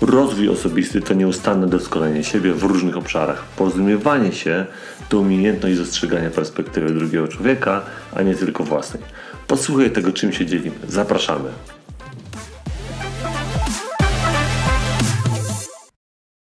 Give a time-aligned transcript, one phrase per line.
[0.00, 3.44] Rozwój osobisty to nieustanne doskonalenie siebie w różnych obszarach.
[3.44, 4.66] Porozumiewanie się
[5.08, 7.82] to umiejętność dostrzegania perspektywy drugiego człowieka,
[8.14, 9.02] a nie tylko własnej.
[9.46, 10.76] Posłuchaj tego, czym się dzielimy.
[10.88, 11.50] Zapraszamy.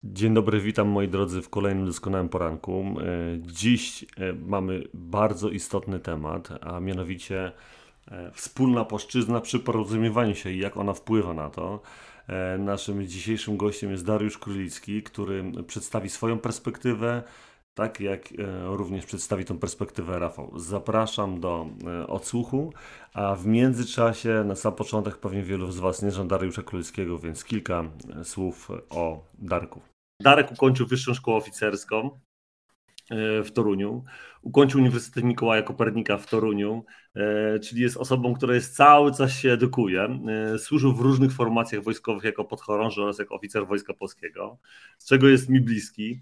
[0.05, 2.85] Dzień dobry, witam moi drodzy w kolejnym doskonałym poranku.
[3.01, 3.05] E,
[3.41, 7.53] dziś e, mamy bardzo istotny temat, a mianowicie
[8.11, 11.83] e, wspólna płaszczyzna przy porozumiewaniu się i jak ona wpływa na to.
[12.59, 17.23] Naszym dzisiejszym gościem jest Dariusz Królicki, który przedstawi swoją perspektywę,
[17.75, 18.29] tak jak
[18.65, 20.59] również przedstawi tą perspektywę Rafał.
[20.59, 21.67] Zapraszam do
[22.07, 22.73] odsłuchu,
[23.15, 27.45] a w międzyczasie na sam początek pewnie wielu z Was nie zna Dariusza Królickiego, więc
[27.45, 27.85] kilka
[28.25, 29.81] słów o Darku.
[30.21, 32.11] Darek ukończył Wyższą Szkołę Oficerską e,
[33.45, 34.05] w Toruniu.
[34.43, 39.53] Ukończył Uniwersytet Mikołaja Kopernika w Toruniu, e, czyli jest osobą, która jest cały czas się
[39.53, 40.19] edukuje.
[40.55, 44.59] E, służył w różnych formacjach wojskowych jako podchorąży oraz jako oficer Wojska Polskiego,
[44.99, 46.21] z czego jest mi bliski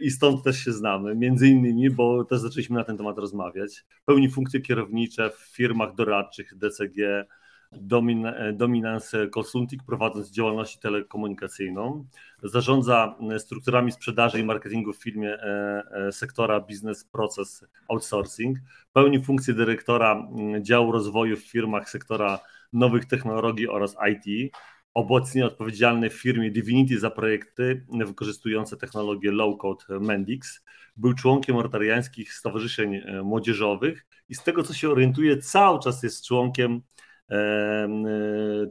[0.00, 1.14] i stąd też się znamy.
[1.14, 3.84] Między innymi, bo też zaczęliśmy na ten temat rozmawiać.
[4.04, 7.26] Pełni funkcje kierownicze w firmach doradczych DCG,
[7.72, 12.06] Domin, Dominance Consulting, prowadząc działalność telekomunikacyjną.
[12.42, 18.58] Zarządza strukturami sprzedaży i marketingu w firmie e, e, sektora Business Process Outsourcing.
[18.92, 20.28] Pełni funkcję dyrektora
[20.60, 22.38] działu rozwoju w firmach sektora
[22.72, 24.52] nowych technologii oraz IT.
[24.94, 30.64] Obecnie odpowiedzialny w firmie Divinity za projekty wykorzystujące technologię low-code Mendix.
[30.96, 36.26] Był członkiem rotariańskich stowarzyszeń e, młodzieżowych i z tego co się orientuje, cały czas jest
[36.26, 36.99] członkiem E,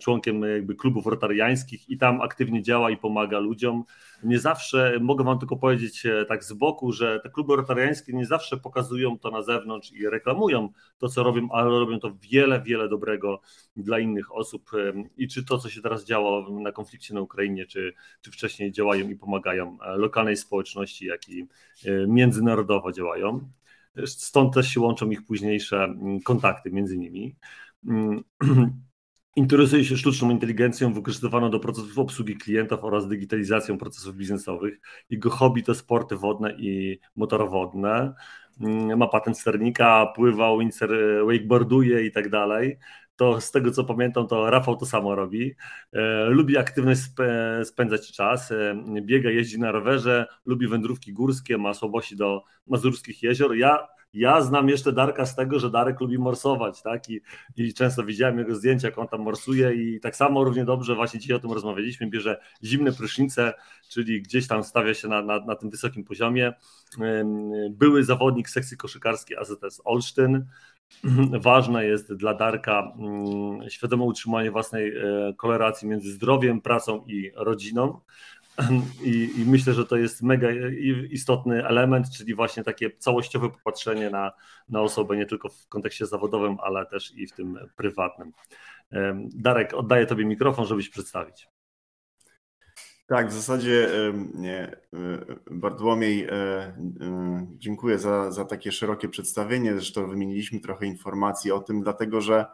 [0.02, 3.84] członkiem jakby klubów rotariańskich i tam aktywnie działa i pomaga ludziom.
[4.24, 8.26] Nie zawsze, mogę Wam tylko powiedzieć e, tak z boku, że te kluby rotariańskie nie
[8.26, 12.90] zawsze pokazują to na zewnątrz i reklamują to, co robią, ale robią to wiele, wiele
[12.90, 13.42] dobrego
[13.76, 14.72] dla innych osób.
[15.18, 19.10] I czy to, co się teraz działo na konflikcie na Ukrainie, czy, czy wcześniej działają
[19.10, 21.48] i pomagają e, lokalnej społeczności, jak i
[22.08, 23.50] międzynarodowo działają.
[24.06, 27.36] Stąd też się łączą ich późniejsze kontakty między nimi.
[27.88, 28.24] Mm,
[29.36, 34.80] interesuje się sztuczną inteligencją wykorzystywaną do procesów obsługi klientów oraz digitalizacją procesów biznesowych.
[35.10, 38.14] Jego hobby to sporty wodne i motorowodne.
[38.62, 40.60] Mm, ma patent sternika, pływał,
[41.26, 42.78] wakeboarduje i tak dalej.
[43.20, 45.56] To z tego co pamiętam, to Rafał to samo robi.
[45.94, 47.02] E, lubi aktywność
[47.64, 53.56] spędzać czas, e, biega, jeździ na rowerze, lubi wędrówki górskie, ma słabości do mazurskich jezior.
[53.56, 57.10] Ja ja znam jeszcze Darka z tego, że Darek lubi morsować, tak?
[57.10, 57.22] I,
[57.58, 61.20] I często widziałem jego zdjęcia, jak on tam morsuje, i tak samo równie dobrze, właśnie
[61.20, 63.54] dzisiaj o tym rozmawialiśmy, bierze zimne prysznice,
[63.90, 66.54] czyli gdzieś tam stawia się na, na, na tym wysokim poziomie.
[67.72, 70.46] Były zawodnik sekcji koszykarskiej AZS Olsztyn.
[71.42, 78.00] Ważne jest dla Darka mm, świadome utrzymanie własnej e, koleracji między zdrowiem, pracą i rodziną.
[79.04, 80.48] I, I, myślę, że to jest mega
[81.10, 84.32] istotny element, czyli właśnie takie całościowe popatrzenie na,
[84.70, 88.32] na osobę, nie tylko w kontekście zawodowym, ale też i w tym prywatnym.
[89.36, 91.48] Darek, oddaję Tobie mikrofon, żebyś przedstawić.
[93.10, 93.90] Tak, w zasadzie
[94.34, 94.76] nie,
[95.52, 96.74] Bartłomiej, e, e,
[97.58, 99.74] dziękuję za, za takie szerokie przedstawienie.
[99.74, 102.46] Zresztą wymieniliśmy trochę informacji o tym, dlatego że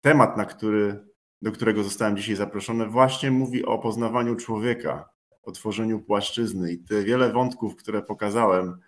[0.00, 1.06] temat, na który
[1.42, 5.08] do którego zostałem dzisiaj zaproszony, właśnie mówi o poznawaniu człowieka,
[5.42, 8.80] o tworzeniu płaszczyzny i te wiele wątków, które pokazałem,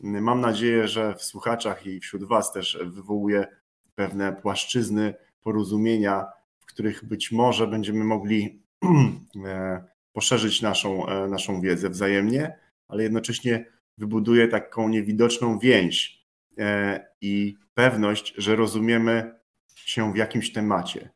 [0.00, 3.46] mam nadzieję, że w słuchaczach i wśród Was też wywołuje
[3.94, 6.26] pewne płaszczyzny porozumienia,
[6.60, 8.62] w których być może będziemy mogli
[9.44, 12.58] e, poszerzyć naszą, e, naszą wiedzę wzajemnie,
[12.88, 13.64] ale jednocześnie
[13.98, 16.24] wybuduje taką niewidoczną więź
[16.58, 19.34] e, i pewność, że rozumiemy
[19.74, 21.10] się w jakimś temacie.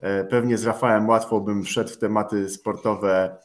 [0.00, 3.36] E, pewnie z Rafałem łatwo bym wszedł w tematy sportowe,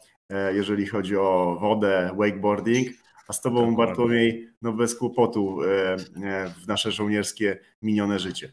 [0.54, 2.88] jeżeli chodzi o wodę, wakeboarding,
[3.28, 5.60] a z Tobą, Bartłomiej, no bez kłopotu
[6.64, 8.52] w nasze żołnierskie minione życie.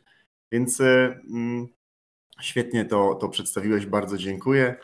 [0.52, 1.66] Więc mm,
[2.40, 4.76] świetnie to, to przedstawiłeś, bardzo dziękuję.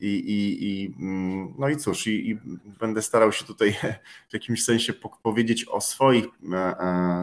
[0.00, 2.38] I, i, i, mm, no i cóż, i, i,
[2.80, 3.72] będę starał się tutaj
[4.30, 4.92] w jakimś sensie
[5.22, 6.24] powiedzieć o swoich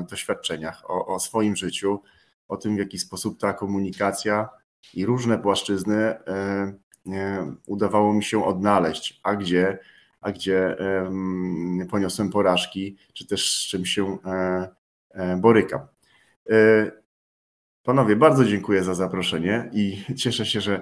[0.09, 2.01] doświadczeniach, o, o swoim życiu,
[2.47, 4.49] o tym, w jaki sposób ta komunikacja
[4.93, 6.75] i różne płaszczyzny e,
[7.65, 9.79] udawało mi się odnaleźć, a gdzie,
[10.21, 10.77] a gdzie
[11.89, 14.17] poniosłem porażki, czy też z czym się
[15.37, 15.81] borykam.
[17.85, 20.81] Panowie, bardzo dziękuję za zaproszenie i cieszę się, że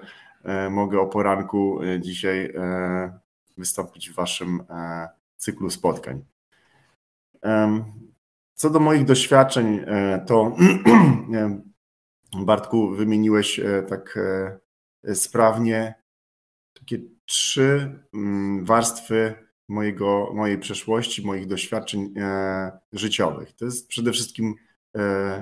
[0.71, 2.53] mogę o poranku dzisiaj
[3.57, 4.63] wystąpić w Waszym
[5.37, 6.25] cyklu spotkań.
[8.53, 10.55] Co do moich doświadczeń, e, to
[12.45, 14.19] Bartku, wymieniłeś e, tak
[15.03, 15.93] e, sprawnie
[16.73, 19.35] takie trzy mm, warstwy
[19.67, 22.13] mojego, mojej przeszłości, moich doświadczeń
[22.93, 23.53] życiowych.
[23.53, 24.55] To jest przede wszystkim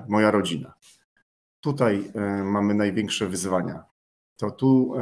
[0.08, 0.74] moja rodzina.
[1.62, 2.12] Tutaj
[2.44, 3.84] mamy największe wyzwania.
[4.42, 4.94] To tu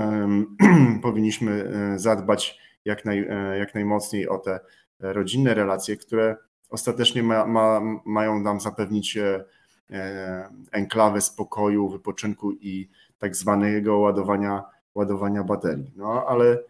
[1.01, 3.27] powinniśmy zadbać jak, naj,
[3.59, 4.59] jak najmocniej o te
[4.99, 6.37] rodzinne relacje, które
[6.69, 9.45] ostatecznie ma, ma, mają nam zapewnić e,
[9.91, 12.89] e, enklawę spokoju, wypoczynku i
[13.19, 14.63] tak zwanego ładowania,
[14.95, 15.91] ładowania baterii.
[15.95, 16.63] No ale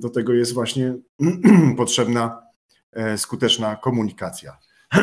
[0.00, 0.94] do tego jest właśnie
[1.76, 2.42] potrzebna
[2.92, 4.58] e, skuteczna komunikacja.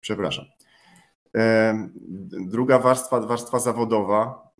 [0.00, 0.51] Przepraszam.
[2.30, 4.50] Druga warstwa, warstwa zawodowa,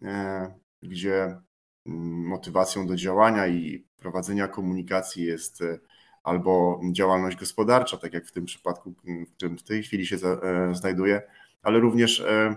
[0.83, 5.63] gdzie mm, motywacją do działania i prowadzenia komunikacji jest
[6.23, 8.95] albo działalność gospodarcza, tak jak w tym przypadku,
[9.29, 11.23] w którym w tej chwili się e, znajduję,
[11.63, 12.57] ale również e,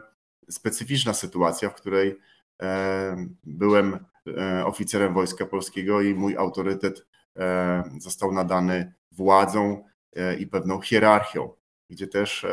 [0.50, 2.20] specyficzna sytuacja, w której
[2.62, 4.06] e, byłem
[4.66, 7.06] oficerem Wojska Polskiego i mój autorytet
[8.00, 9.84] został nadany władzą
[10.40, 11.54] i pewną hierarchią,
[11.90, 12.46] gdzie też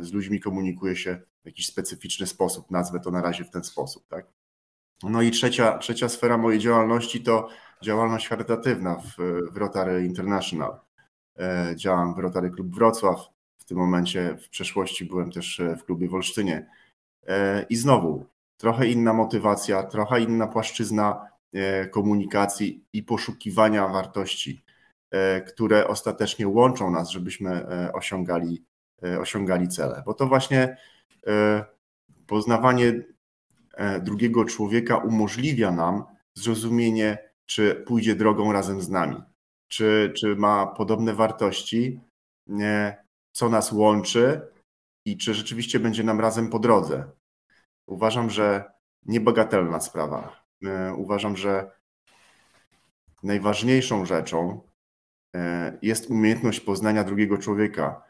[0.00, 2.70] z ludźmi komunikuje się w jakiś specyficzny sposób.
[2.70, 4.08] Nazwę to na razie w ten sposób.
[4.08, 4.26] Tak?
[5.02, 7.48] No i trzecia, trzecia sfera mojej działalności to
[7.82, 9.16] działalność charytatywna w,
[9.52, 10.80] w Rotary International.
[11.38, 13.20] E, działam w Rotary Klub Wrocław.
[13.58, 16.66] W tym momencie w przeszłości byłem też e, w klubie w Olsztynie.
[17.26, 18.26] E, I znowu
[18.56, 21.34] trochę inna motywacja, trochę inna płaszczyzna
[21.90, 24.63] komunikacji i poszukiwania wartości,
[25.48, 28.64] które ostatecznie łączą nas, żebyśmy osiągali,
[29.20, 30.02] osiągali cele.
[30.06, 30.76] Bo to właśnie
[32.26, 33.02] poznawanie
[34.02, 39.16] drugiego człowieka umożliwia nam zrozumienie czy pójdzie drogą razem z nami,
[39.68, 42.00] czy, czy ma podobne wartości,
[43.32, 44.40] co nas łączy
[45.06, 47.04] i czy rzeczywiście będzie nam razem po drodze.
[47.86, 48.72] Uważam, że
[49.06, 50.44] niebagatelna sprawa.
[50.64, 51.70] E, uważam, że
[53.22, 54.73] najważniejszą rzeczą e,
[55.82, 58.02] jest umiejętność poznania drugiego człowieka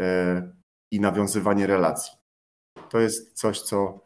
[0.00, 0.52] e,
[0.90, 2.12] i nawiązywanie relacji.
[2.90, 4.04] To jest coś, co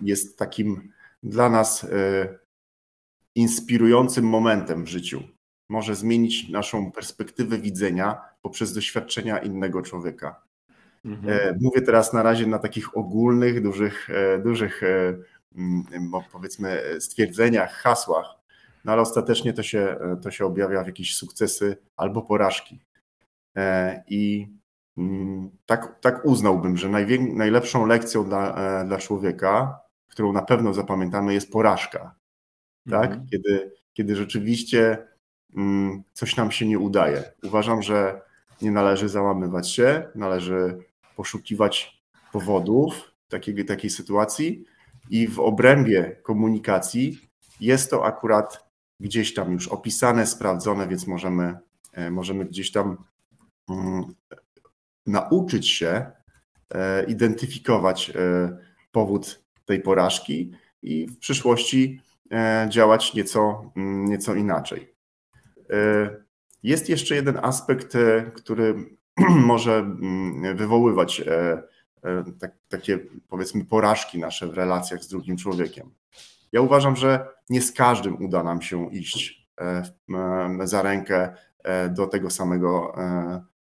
[0.00, 0.92] jest takim
[1.22, 1.88] dla nas e,
[3.34, 5.22] inspirującym momentem w życiu.
[5.68, 10.42] Może zmienić naszą perspektywę widzenia poprzez doświadczenia innego człowieka.
[11.04, 11.38] Mhm.
[11.38, 14.82] E, mówię teraz na razie na takich ogólnych, dużych, e, dużych
[16.32, 18.26] powiedzmy stwierdzeniach, hasłach,
[18.84, 22.80] no ale ostatecznie to się, to się objawia w jakieś sukcesy albo porażki.
[24.08, 24.48] I
[25.66, 26.88] tak, tak uznałbym, że
[27.18, 29.84] najlepszą lekcją dla, dla człowieka
[30.14, 32.14] którą na pewno zapamiętamy, jest porażka.
[32.90, 33.10] Tak?
[33.10, 33.26] Mhm.
[33.26, 35.06] Kiedy, kiedy rzeczywiście
[35.56, 37.24] mm, coś nam się nie udaje.
[37.42, 38.20] Uważam, że
[38.62, 40.78] nie należy załamywać się, należy
[41.16, 42.02] poszukiwać
[42.32, 44.64] powodów takiej, takiej sytuacji
[45.10, 47.18] i w obrębie komunikacji
[47.60, 48.63] jest to akurat
[49.00, 51.58] gdzieś tam już opisane, sprawdzone, więc możemy,
[51.92, 52.96] e, możemy gdzieś tam
[53.70, 54.04] mm,
[55.06, 56.06] nauczyć się
[56.74, 58.14] e, identyfikować e,
[58.92, 62.00] powód tej porażki i w przyszłości
[62.68, 64.94] działać nieco, mm, nieco inaczej.
[66.62, 67.92] Jest jeszcze jeden aspekt,
[68.34, 68.74] który
[69.52, 71.22] może mm, wywoływać
[72.40, 72.98] tak, takie,
[73.28, 75.90] powiedzmy, porażki nasze w relacjach z drugim człowiekiem.
[76.52, 79.48] Ja uważam, że nie z każdym uda nam się iść
[80.64, 81.34] za rękę
[81.90, 82.94] do tego samego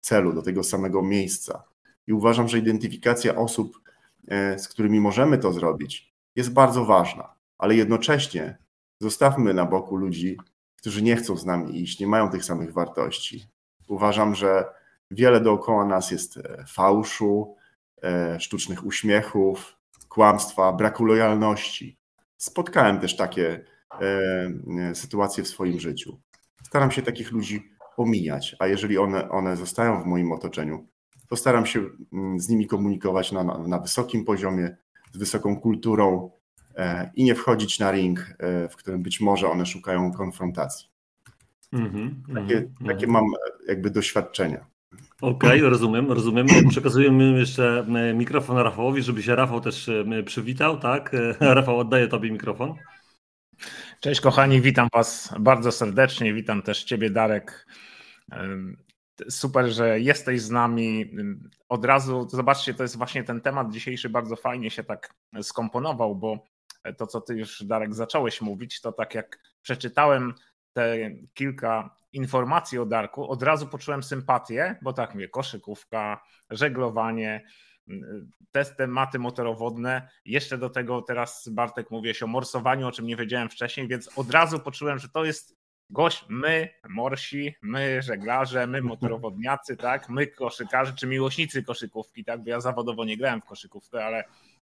[0.02, 1.64] celu, do tego samego miejsca.
[2.08, 3.80] I uważam, że identyfikacja osób,
[4.28, 8.58] E, z którymi możemy to zrobić, jest bardzo ważna, ale jednocześnie
[9.02, 10.38] zostawmy na boku ludzi,
[10.76, 13.48] którzy nie chcą z nami iść, nie mają tych samych wartości.
[13.88, 14.66] Uważam, że
[15.12, 17.56] wiele dookoła nas jest e, fałszu,
[18.04, 19.78] e, sztucznych uśmiechów,
[20.10, 21.98] kłamstwa, braku lojalności.
[22.38, 23.66] Spotkałem też takie
[24.94, 26.20] sytuacje w swoim życiu.
[26.64, 30.88] Staram się takich ludzi omijać, a jeżeli one, one zostają w moim otoczeniu,
[31.28, 34.78] to staram się mm, z nimi komunikować na, na wysokim poziomie,
[35.14, 36.32] z wysoką kulturą
[36.76, 40.88] e, i nie wchodzić na ring, e, w którym być może one szukają konfrontacji.
[41.74, 42.88] Mm -hmm, takie, mm -hmm.
[42.88, 44.66] takie mam e, jakby doświadczenia.
[45.22, 46.48] Okej, okay, rozumiem, rozumiem.
[46.70, 51.14] Przekazujemy jeszcze e, mikrofon Rafałowi, żeby się Rafał też e, przywitał, tak?
[51.14, 52.76] E, Rafał, oddaję Tobie mikrofon.
[54.00, 57.68] Cześć kochani, witam Was bardzo serdecznie, witam też Ciebie Darek.
[59.30, 61.12] Super, że jesteś z nami.
[61.70, 66.46] Od razu, zobaczcie, to jest właśnie ten temat dzisiejszy bardzo fajnie się tak skomponował, bo
[66.98, 70.34] to, co Ty już Darek zacząłeś mówić, to tak jak przeczytałem
[70.78, 77.46] te kilka informacji o Darku, od razu poczułem sympatię, bo tak mówię, koszykówka, żeglowanie,
[78.52, 80.10] te tematy motorowodne.
[80.26, 84.32] Jeszcze do tego teraz Bartek mówiłeś o morsowaniu, o czym nie wiedziałem wcześniej, więc od
[84.32, 85.58] razu poczułem, że to jest
[85.90, 92.50] gość, my morsi, my żeglarze, my motorowodniacy, tak, my koszykarze, czy miłośnicy koszykówki, tak, bo
[92.50, 94.24] ja zawodowo nie grałem w koszykówkę, ale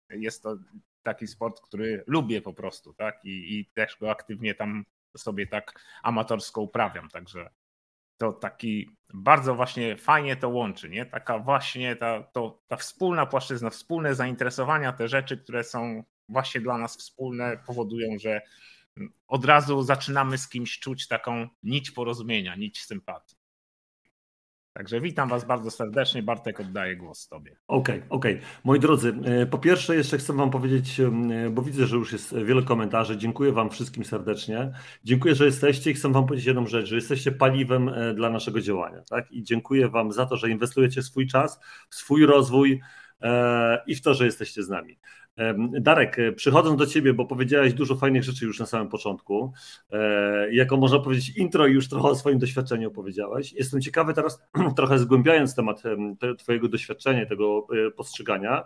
[0.09, 0.57] jest to
[1.03, 4.85] taki sport, który lubię po prostu, tak, i, i też go aktywnie tam
[5.17, 7.49] sobie tak amatorsko uprawiam, także
[8.17, 11.05] to taki bardzo właśnie fajnie to łączy, nie?
[11.05, 16.77] Taka właśnie ta, to, ta wspólna płaszczyzna, wspólne zainteresowania, te rzeczy, które są właśnie dla
[16.77, 18.41] nas wspólne, powodują, że
[19.27, 23.42] od razu zaczynamy z kimś czuć taką nić porozumienia, nić sympatii.
[24.73, 26.23] Także witam Was bardzo serdecznie.
[26.23, 27.55] Bartek, oddaję głos Tobie.
[27.67, 28.35] Okej, okay, okej.
[28.35, 28.47] Okay.
[28.63, 31.11] Moi drodzy, e, po pierwsze jeszcze chcę Wam powiedzieć, e,
[31.49, 33.17] bo widzę, że już jest wiele komentarzy.
[33.17, 34.71] Dziękuję Wam wszystkim serdecznie.
[35.03, 38.61] Dziękuję, że jesteście i chcę Wam powiedzieć jedną rzecz, że jesteście paliwem e, dla naszego
[38.61, 39.01] działania.
[39.09, 39.31] Tak?
[39.31, 42.81] I dziękuję Wam za to, że inwestujecie swój czas, swój rozwój
[43.87, 44.97] i w to, że jesteście z nami.
[45.79, 49.53] Darek, e, przychodząc do Ciebie, bo powiedziałeś dużo fajnych rzeczy już na samym początku,
[49.91, 53.53] e, jako można powiedzieć intro już trochę o swoim doświadczeniu opowiedziałeś.
[53.53, 54.41] Jestem ciekawy teraz,
[54.77, 55.83] trochę zgłębiając temat
[56.37, 58.63] Twojego doświadczenia, tego e, postrzegania,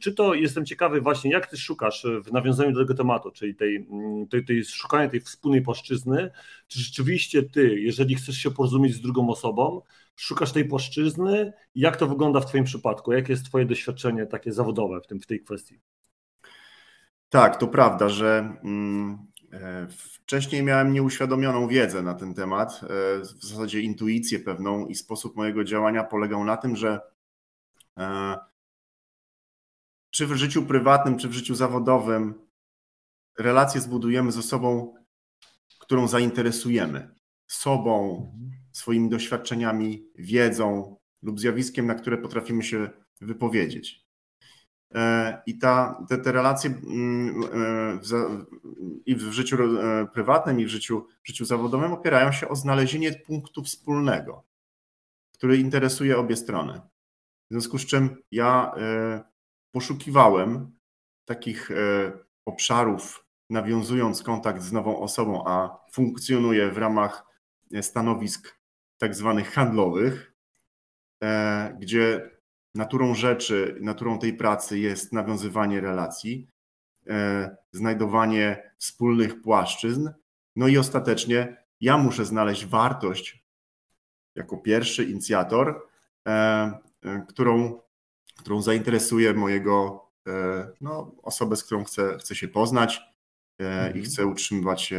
[0.00, 3.86] czy to jestem ciekawy właśnie, jak Ty szukasz w nawiązaniu do tego tematu, czyli tej,
[4.30, 6.30] tej, tej szukania tej wspólnej płaszczyzny,
[6.68, 9.82] czy rzeczywiście Ty, jeżeli chcesz się porozumieć z drugą osobą,
[10.16, 11.52] szukasz tej płaszczyzny.
[11.74, 13.12] Jak to wygląda w Twoim przypadku?
[13.12, 15.80] Jakie jest Twoje doświadczenie takie zawodowe w, tym, w tej kwestii?
[17.28, 22.86] Tak, to prawda, że mm, e, wcześniej miałem nieuświadomioną wiedzę na ten temat, e,
[23.20, 27.00] w zasadzie intuicję pewną i sposób mojego działania polegał na tym, że
[27.98, 28.36] e,
[30.10, 32.34] czy w życiu prywatnym, czy w życiu zawodowym
[33.38, 34.94] relacje zbudujemy z osobą,
[35.78, 37.14] którą zainteresujemy.
[37.46, 44.02] Sobą, mhm swoimi doświadczeniami, wiedzą lub zjawiskiem, na które potrafimy się wypowiedzieć.
[44.94, 47.48] E, I ta, te, te relacje mm, e,
[48.02, 48.44] w,
[49.06, 53.12] i w życiu e, prywatnym, i w życiu, w życiu zawodowym opierają się o znalezienie
[53.12, 54.44] punktu wspólnego,
[55.32, 56.80] który interesuje obie strony.
[57.50, 58.74] W związku z czym ja
[59.72, 60.72] poszukiwałem
[61.24, 61.70] takich
[62.44, 67.24] obszarów, nawiązując kontakt z nową osobą, a funkcjonuję w ramach
[67.80, 68.61] stanowisk
[69.02, 70.32] tak zwanych handlowych,
[71.22, 72.30] e, gdzie
[72.74, 76.48] naturą rzeczy, naturą tej pracy jest nawiązywanie relacji,
[77.06, 80.10] e, znajdowanie wspólnych płaszczyzn,
[80.56, 83.44] no i ostatecznie ja muszę znaleźć wartość
[84.34, 85.88] jako pierwszy inicjator,
[86.28, 86.72] e,
[87.28, 87.80] którą,
[88.38, 90.02] którą zainteresuje mojego,
[90.80, 93.00] no, osobę, z którą chcę, chcę się poznać
[93.58, 94.04] i mhm.
[94.04, 94.94] chcę utrzymywać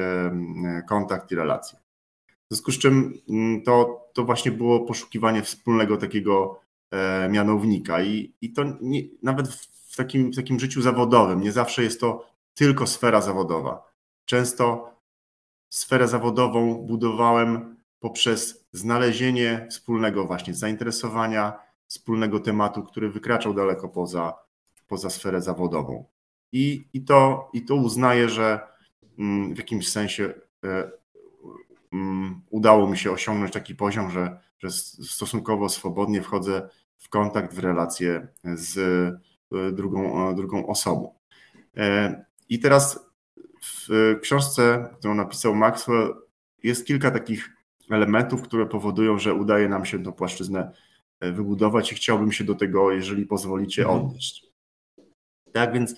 [0.88, 1.82] kontakt i relacje.
[2.50, 6.59] W związku z czym mm, to, to właśnie było poszukiwanie wspólnego takiego
[6.91, 9.47] e, mianownika i, i to nie, nawet
[9.93, 13.83] w takim, w takim życiu zawodowym nie zawsze jest to tylko sfera zawodowa.
[14.25, 14.93] Często
[15.69, 24.33] sferę zawodową budowałem poprzez znalezienie wspólnego właśnie zainteresowania, wspólnego tematu, który wykraczał daleko poza,
[24.88, 26.05] poza sferę zawodową.
[26.51, 28.59] I, i, to, I to uznaję, że
[29.19, 30.33] mm, w jakimś sensie
[30.63, 30.91] e,
[32.50, 34.71] udało mi się osiągnąć taki poziom, że, że
[35.03, 38.77] stosunkowo swobodnie wchodzę w kontakt, w relację z
[39.51, 41.13] e, drugą, e, drugą osobą.
[41.77, 43.00] E, I teraz
[43.63, 46.15] w książce, którą napisał Maxwell,
[46.63, 47.50] jest kilka takich
[47.89, 50.71] elementów, które powodują, że udaje nam się tę płaszczyznę
[51.21, 54.01] wybudować i chciałbym się do tego, jeżeli pozwolicie, mhm.
[54.01, 54.45] odnieść.
[55.53, 55.95] Tak więc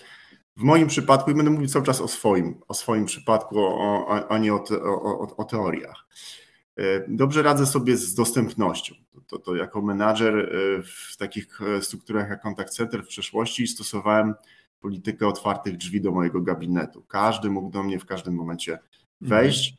[0.58, 4.38] w moim przypadku, i będę mówił cały czas o swoim, o swoim przypadku, o, a
[4.38, 4.84] nie o, te,
[5.38, 6.06] o, teoriach.
[6.78, 8.96] E, dobrze radzę sobie z dostępnością.
[9.14, 13.68] To, to, to, jako menadżer e, w takich e, strukturach jak Contact Center w przeszłości
[13.68, 14.34] stosowałem
[14.80, 17.04] politykę otwartych drzwi do mojego gabinetu.
[17.08, 18.90] Każdy mógł do mnie w każdym momencie mhm.
[19.22, 19.76] wejść,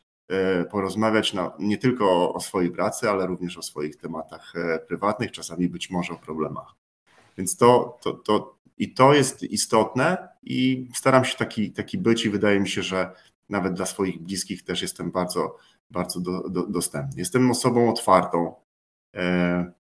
[0.71, 4.53] porozmawiać na, nie tylko o, o swojej pracy, ale również o swoich tematach
[4.89, 6.75] prywatnych, czasami być może o problemach.
[7.39, 12.31] Więc to, to, to, i to jest istotne i staram się taki, taki być i
[12.31, 13.11] wydaje mi się, że
[13.49, 15.57] nawet dla swoich bliskich też jestem bardzo,
[15.91, 17.15] bardzo do, do, dostępny.
[17.17, 18.55] Jestem osobą otwartą.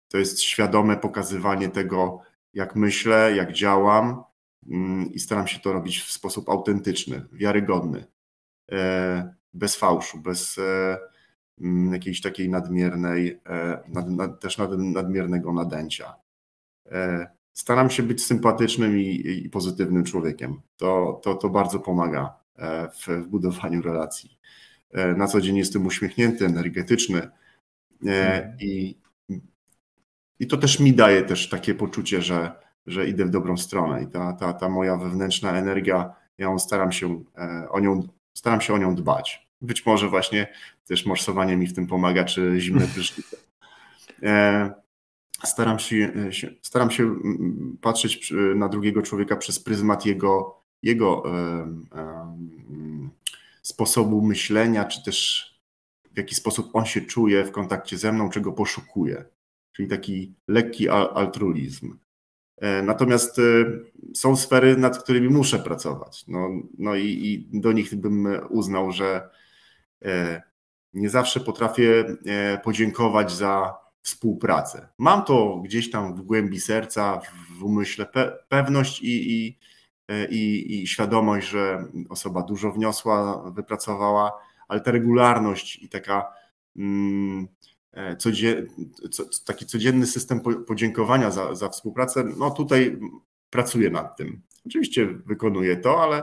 [0.08, 2.20] To jest świadome pokazywanie tego,
[2.54, 4.23] jak myślę, jak działam
[4.70, 8.04] mm, i staram się to robić w sposób autentyczny, wiarygodny,
[9.54, 10.61] bez fałszu, bez
[11.61, 13.40] mm, jakiejś takiej nadmiernej,
[14.40, 16.14] też nadmiernego nadęcia
[17.58, 20.60] staram się być sympatycznym i, i pozytywnym człowiekiem.
[20.76, 24.38] To, to, to bardzo pomaga e, w, w, budowaniu relacji.
[24.92, 27.30] E, na co dzień jestem uśmiechnięty, energetyczny e,
[28.02, 28.56] mhm.
[28.60, 28.96] i,
[30.38, 32.52] i to też mi daje też takie poczucie, że,
[32.86, 37.24] że idę w dobrą stronę i ta, ta, ta moja wewnętrzna energia, ja staram się
[37.70, 39.48] o nią, staram się o nią dbać.
[39.60, 40.52] Być może właśnie
[40.86, 43.36] też morsowanie mi w tym pomaga, czy zimne prysznice
[45.45, 46.12] staram się,
[46.62, 51.23] staram się mm, patrzeć na drugiego człowieka przez pryzmat jego, jego
[53.62, 55.49] sposobu myślenia, czy też
[56.14, 59.25] w jaki sposób on się czuje w kontakcie ze mną, czego poszukuje.
[59.73, 61.99] Czyli taki lekki altruizm.
[62.57, 63.42] E, natomiast e,
[64.14, 66.25] są sfery, nad którymi muszę pracować.
[66.28, 69.30] No, no i, i do nich bym uznał, że
[70.04, 70.42] e,
[70.92, 72.04] nie zawsze potrafię
[72.64, 74.88] podziękować za współpracę.
[74.98, 77.20] Mam to gdzieś tam w głębi serca,
[77.58, 79.58] w umyśle pe pewność i, i,
[80.30, 84.32] i, i świadomość, że osoba dużo wniosła, wypracowała,
[84.68, 86.32] ale ta regularność i taka
[86.76, 87.48] mm,
[87.92, 88.66] e, codzien,
[89.10, 92.98] co, taki codzienny system podziękowania za, za współpracę, no tutaj
[93.50, 94.42] pracuję nad tym.
[94.66, 96.22] Oczywiście wykonuję to, ale,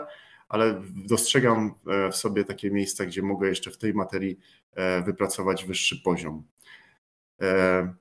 [0.49, 4.39] ale dostrzegam e, w sobie takie miejsca, gdzie mogę jeszcze w tej materii
[4.73, 6.43] e, wypracować wyższy poziom
[7.41, 7.93] e,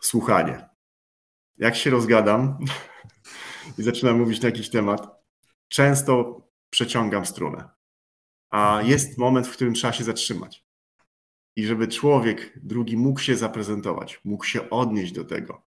[0.00, 0.68] słuchanie.
[1.58, 2.58] Jak się rozgadam
[3.78, 5.24] i zaczynam mówić na jakiś temat,
[5.68, 7.68] często przeciągam strunę.
[8.50, 10.66] A jest moment, w którym trzeba się zatrzymać.
[11.56, 15.66] I żeby człowiek drugi mógł się zaprezentować, mógł się odnieść do tego,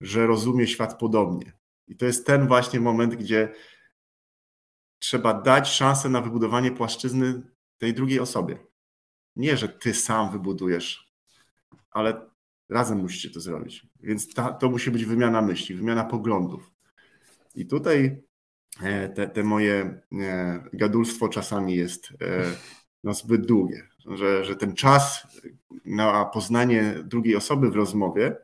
[0.00, 1.52] że rozumie świat podobnie.
[1.88, 3.54] I to jest ten właśnie moment, gdzie
[4.98, 7.42] trzeba dać szansę na wybudowanie płaszczyzny
[7.78, 8.58] tej drugiej osobie.
[9.36, 11.11] Nie, że ty sam wybudujesz
[11.90, 12.26] ale
[12.68, 13.86] razem musicie to zrobić.
[14.00, 16.70] Więc ta, to musi być wymiana myśli, wymiana poglądów.
[17.54, 18.22] I tutaj
[18.82, 22.44] e, te, te moje e, gadulstwo czasami jest e,
[23.04, 25.26] no, zbyt długie, że, że ten czas
[25.84, 28.36] na poznanie drugiej osoby w rozmowie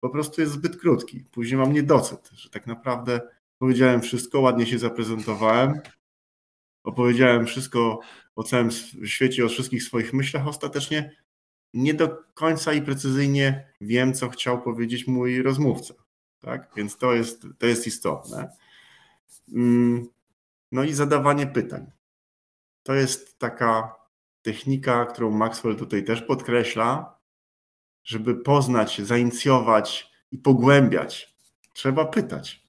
[0.00, 1.24] po prostu jest zbyt krótki.
[1.32, 3.20] Później mam niedosyt, że tak naprawdę
[3.58, 5.80] powiedziałem wszystko, ładnie się zaprezentowałem,
[6.84, 8.00] opowiedziałem wszystko
[8.36, 8.70] o całym
[9.04, 11.16] świecie, o wszystkich swoich myślach, ostatecznie
[11.76, 15.94] nie do końca i precyzyjnie wiem, co chciał powiedzieć mój rozmówca.
[16.40, 16.70] Tak?
[16.76, 18.50] Więc to jest, to jest istotne.
[19.54, 20.08] Mm,
[20.72, 21.90] no i zadawanie pytań.
[22.82, 23.94] To jest taka
[24.42, 27.18] technika, którą Maxwell tutaj też podkreśla,
[28.04, 31.36] żeby poznać, zainicjować i pogłębiać.
[31.72, 32.66] Trzeba pytać.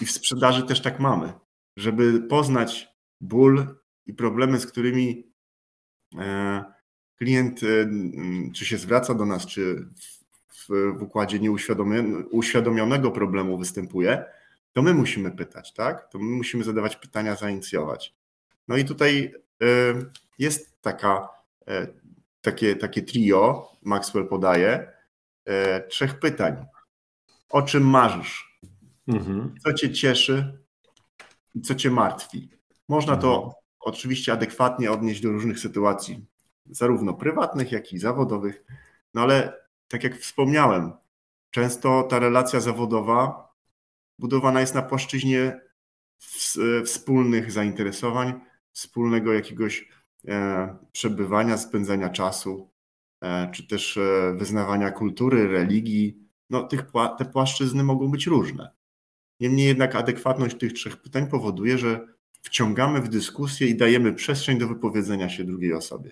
[0.00, 1.32] I w sprzedaży też tak mamy.
[1.76, 2.88] Żeby poznać
[3.20, 3.66] ból
[4.06, 5.32] i problemy, z którymi
[6.18, 6.75] e,
[7.16, 7.88] klient y,
[8.54, 9.86] czy się zwraca do nas, czy
[10.48, 14.24] w, w układzie nieuświadomionego problemu występuje,
[14.72, 16.10] to my musimy pytać, tak?
[16.10, 18.14] To my musimy zadawać pytania, zainicjować.
[18.68, 19.66] No i tutaj y,
[20.38, 21.28] jest taka,
[21.68, 21.94] y,
[22.40, 24.96] takie, takie trio, Maxwell podaje,
[25.88, 26.66] trzech pytań.
[27.48, 28.60] O czym marzysz?
[29.08, 29.54] Mhm.
[29.64, 30.58] Co cię cieszy
[31.54, 32.48] i co cię martwi?
[32.88, 33.52] Można to mhm.
[33.80, 36.26] oczywiście adekwatnie odnieść do różnych sytuacji
[36.70, 38.64] zarówno prywatnych, jak i zawodowych.
[39.14, 40.92] No ale tak jak wspomniałem,
[41.50, 43.48] często ta relacja zawodowa
[44.18, 45.60] budowana jest na płaszczyźnie
[46.84, 48.40] wspólnych zainteresowań,
[48.72, 49.88] wspólnego jakiegoś
[50.28, 52.70] e, przebywania, spędzania czasu,
[53.20, 56.26] e, czy też e, wyznawania kultury, religii.
[56.50, 56.84] No, tych,
[57.18, 58.70] te płaszczyzny mogą być różne.
[59.40, 62.06] Niemniej jednak adekwatność tych trzech pytań powoduje, że
[62.42, 66.10] wciągamy w dyskusję i dajemy przestrzeń do wypowiedzenia się drugiej osobie.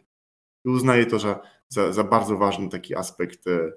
[0.64, 3.72] I uznaję to że za, za bardzo ważny taki aspekt e,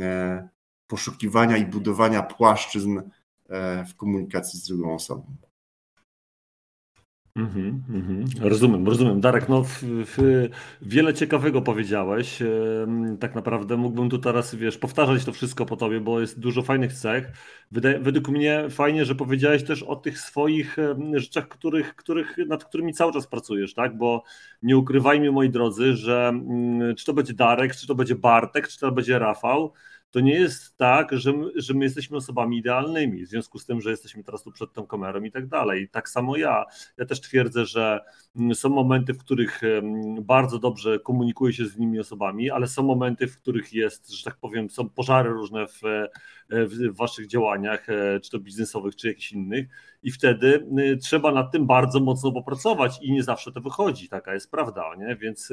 [0.00, 0.48] e,
[0.86, 3.00] poszukiwania i budowania płaszczyzn
[3.48, 5.36] e, w komunikacji z drugą osobą.
[7.36, 9.20] Mm -hmm, Rozumiem, rozumiem.
[9.20, 10.48] Darek, no w, w,
[10.82, 12.38] wiele ciekawego powiedziałeś.
[13.20, 16.92] Tak naprawdę mógłbym tu teraz, wiesz, powtarzać to wszystko po tobie, bo jest dużo fajnych
[16.92, 17.32] cech.
[17.70, 20.76] Wydaje, według mnie fajnie, że powiedziałeś też o tych swoich
[21.14, 23.96] rzeczach, których, których, nad którymi cały czas pracujesz, tak?
[23.96, 24.22] Bo
[24.62, 28.78] nie ukrywajmy, moi drodzy, że mm, czy to będzie Darek, czy to będzie Bartek, czy
[28.78, 29.72] to będzie Rafał,
[30.12, 33.80] to nie jest tak, że my, że my jesteśmy osobami idealnymi, w związku z tym,
[33.80, 35.88] że jesteśmy teraz tu przed tą kamerą i tak dalej.
[35.88, 36.64] Tak samo ja.
[36.96, 38.00] Ja też twierdzę, że
[38.36, 39.60] mm, są momenty, w których
[40.20, 44.36] bardzo dobrze komunikuję się z innymi osobami, ale są momenty, w których jest, że tak
[44.36, 45.82] powiem, są pożary różne w,
[46.66, 49.66] w waszych działaniach, e, czy to biznesowych, czy jakichś innych
[50.02, 54.34] i wtedy y, trzeba nad tym bardzo mocno popracować i nie zawsze to wychodzi, taka
[54.34, 55.16] jest prawda, nie?
[55.16, 55.52] Więc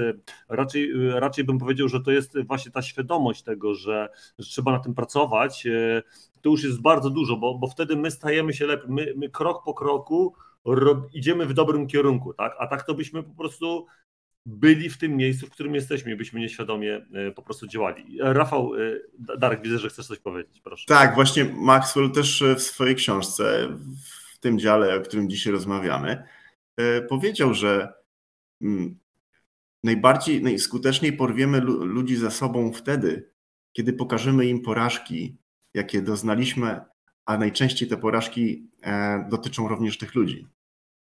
[0.49, 4.09] raczej, raczej bym powiedział, że to jest właśnie ta świadomość tego, że,
[4.39, 5.67] że trzeba na tym pracować,
[6.41, 9.63] to już jest bardzo dużo, bo, bo wtedy my stajemy się lepiej, my, my krok
[9.65, 10.33] po kroku
[11.13, 12.55] idziemy w dobrym kierunku, tak?
[12.59, 13.85] A tak to byśmy po prostu
[14.49, 18.17] byli w tym miejscu, w którym jesteśmy, byśmy nieświadomie po prostu działali.
[18.19, 18.71] Rafał,
[19.37, 20.85] Darek, widzę, że chcesz coś powiedzieć, proszę.
[20.87, 23.67] Tak, właśnie Maxwell też w swojej książce
[24.35, 26.23] w tym dziale, o którym dzisiaj rozmawiamy,
[26.77, 27.93] e, powiedział, że
[28.61, 28.99] mm,
[29.83, 33.31] najbardziej, najskuteczniej porwiemy ludzi ze sobą wtedy,
[33.73, 35.37] kiedy pokażemy im porażki,
[35.73, 36.81] jakie doznaliśmy,
[37.25, 40.47] a najczęściej te porażki e, dotyczą również tych ludzi.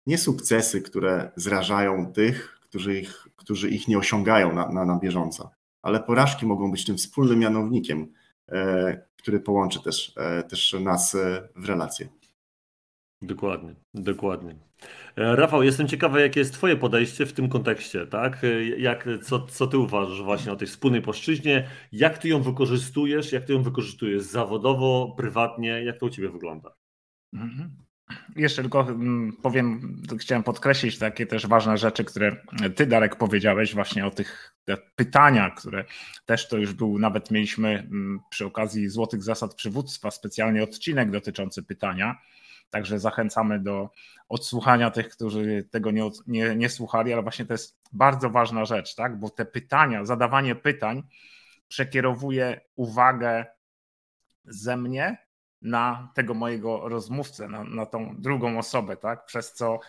[0.07, 5.51] Nie sukcesy, które zrażają tych, którzy ich, którzy ich nie osiągają na, na, na bieżąco,
[5.83, 8.13] ale porażki mogą być tym wspólnym mianownikiem,
[8.49, 10.15] e, który połączy też,
[10.49, 11.17] też nas
[11.57, 12.09] w relacje.
[13.23, 14.57] Dokładnie, dokładnie.
[15.17, 18.45] E, Rafał, jestem ciekawy, jakie jest Twoje podejście w tym kontekście, tak?
[18.45, 21.69] E, jak, co, co Ty uważasz właśnie o tej wspólnej płaszczyźnie?
[21.93, 23.33] Jak Ty ją wykorzystujesz?
[23.33, 25.69] Jak Ty ją wykorzystujesz zawodowo, prywatnie?
[25.85, 26.75] Jak to u Ciebie wygląda?
[27.33, 27.86] Mhm.
[28.37, 32.37] Jeszcze tylko mm, powiem, chciałem podkreślić takie też ważne rzeczy, które
[32.77, 34.55] Ty, Darek, powiedziałeś właśnie o tych
[34.97, 35.85] pytaniach, które
[36.27, 41.63] też to już był, nawet mieliśmy mm, przy okazji Złotych Zasad Przywództwa specjalnie odcinek dotyczący
[41.63, 42.19] pytania
[42.71, 43.91] Także zachęcamy do
[44.29, 48.95] odsłuchania tych, którzy tego nie, nie, nie słuchali, ale właśnie to jest bardzo ważna rzecz,
[48.95, 49.19] tak?
[49.19, 51.03] bo te pytania, zadawanie pytań
[51.69, 53.47] przekierowuje uwagę
[54.45, 55.26] ze mnie
[55.63, 59.27] na tego mojego rozmówcę, na, na tą drugą osobę, tak?
[59.27, 59.81] Przez co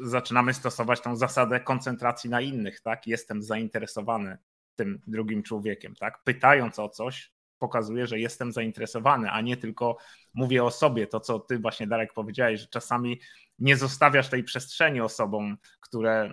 [0.00, 3.06] zaczynamy stosować tą zasadę koncentracji na innych, tak?
[3.06, 4.38] Jestem zainteresowany
[4.76, 6.24] tym drugim człowiekiem, tak?
[6.24, 9.96] Pytając o coś, pokazuje, że jestem zainteresowany, a nie tylko
[10.34, 11.06] mówię o sobie.
[11.06, 13.20] To, co ty właśnie, Darek, powiedziałeś, że czasami
[13.58, 16.30] nie zostawiasz tej przestrzeni osobom, które,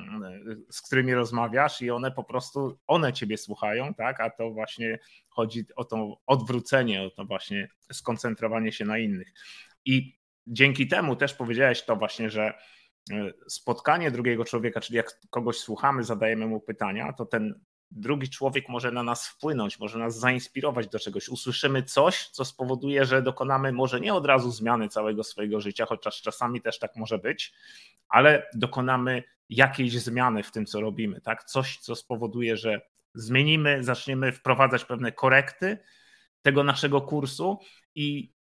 [0.72, 4.22] z którymi rozmawiasz i one po prostu, one ciebie słuchają, tak?
[4.22, 9.34] A to właśnie chodzi o to odwrócenie, o to właśnie skoncentrowanie się na innych.
[9.86, 12.54] I dzięki temu też powiedziałeś to właśnie, że
[13.12, 17.60] e, spotkanie drugiego człowieka, czyli jak kogoś słuchamy, zadajemy mu pytania, to ten
[17.91, 21.30] drugi człowiek może na nas wpłynąć, może nas zainspirować do czegoś.
[21.30, 26.21] Usłyszymy coś, co spowoduje, że dokonamy może nie od razu zmiany całego swojego życia, chociaż
[26.21, 27.54] czasami też tak może być,
[28.10, 31.43] ale dokonamy jakiejś zmiany w tym, co robimy, tak?
[31.43, 32.82] Coś, co spowoduje, że
[33.13, 35.78] zmienimy, zaczniemy wprowadzać pewne korekty
[36.41, 37.60] tego naszego kursu
[37.95, 38.35] i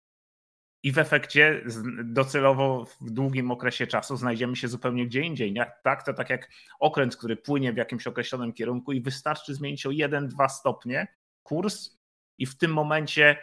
[0.85, 1.65] i w efekcie
[2.05, 5.55] docelowo w długim okresie czasu znajdziemy się zupełnie gdzie indziej.
[5.83, 9.91] Tak, to tak jak okręt, który płynie w jakimś określonym kierunku i wystarczy zmienić o
[9.91, 11.07] 1-2 stopnie
[11.43, 11.99] kurs
[12.39, 13.37] i w tym momencie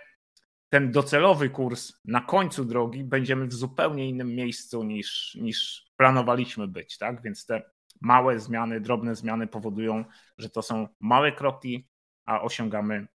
[0.70, 6.98] ten docelowy kurs na końcu drogi będziemy w zupełnie innym miejscu niż, niż planowaliśmy być.
[6.98, 7.22] Tak?
[7.22, 7.62] Więc te
[8.02, 10.06] małe zmiany, drobne zmiany powodują,
[10.38, 11.88] że to są małe kroki,
[12.26, 13.08] a osiągamy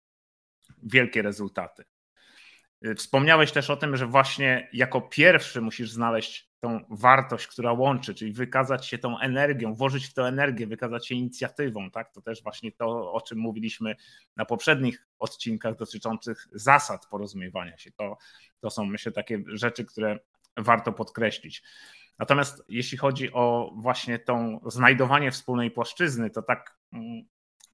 [0.82, 1.84] wielkie rezultaty.
[2.84, 8.14] Y, wspomniałeś też o tym, że właśnie jako pierwszy musisz znaleźć tą wartość, która łączy,
[8.14, 12.12] czyli wykazać się tą energią, włożyć w tę energię, wykazać się inicjatywą, tak?
[12.12, 13.96] To też właśnie to, o czym mówiliśmy
[14.36, 17.92] na poprzednich odcinkach dotyczących zasad porozumiewania się.
[17.92, 18.16] To,
[18.60, 20.18] to są, myślę, takie rzeczy, które
[20.56, 21.62] warto podkreślić.
[22.18, 27.24] Natomiast jeśli chodzi o właśnie tą znajdowanie wspólnej płaszczyzny, to tak mm,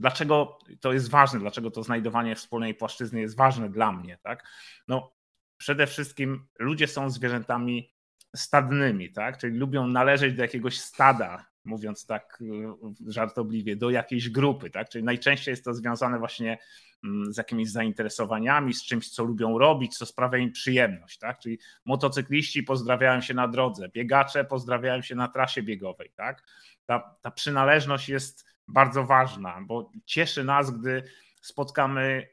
[0.00, 1.40] Dlaczego to jest ważne?
[1.40, 4.18] Dlaczego to znajdowanie wspólnej płaszczyzny jest ważne dla mnie?
[4.22, 4.48] Tak?
[4.88, 5.12] No,
[5.56, 7.94] przede wszystkim ludzie są zwierzętami
[8.36, 9.38] stadnymi, tak?
[9.38, 14.70] czyli lubią należeć do jakiegoś stada, mówiąc tak y, żartobliwie, do jakiejś grupy.
[14.70, 14.88] Tak?
[14.88, 16.58] Czyli najczęściej jest to związane właśnie
[17.04, 21.18] mm, z jakimiś zainteresowaniami, z czymś, co lubią robić, co sprawia im przyjemność.
[21.18, 21.38] Tak?
[21.38, 26.12] Czyli motocykliści pozdrawiają się na drodze, biegacze pozdrawiają się na trasie biegowej.
[26.16, 26.42] Tak?
[26.86, 31.02] Ta, ta przynależność jest bardzo ważna, bo cieszy nas, gdy
[31.40, 32.28] spotkamy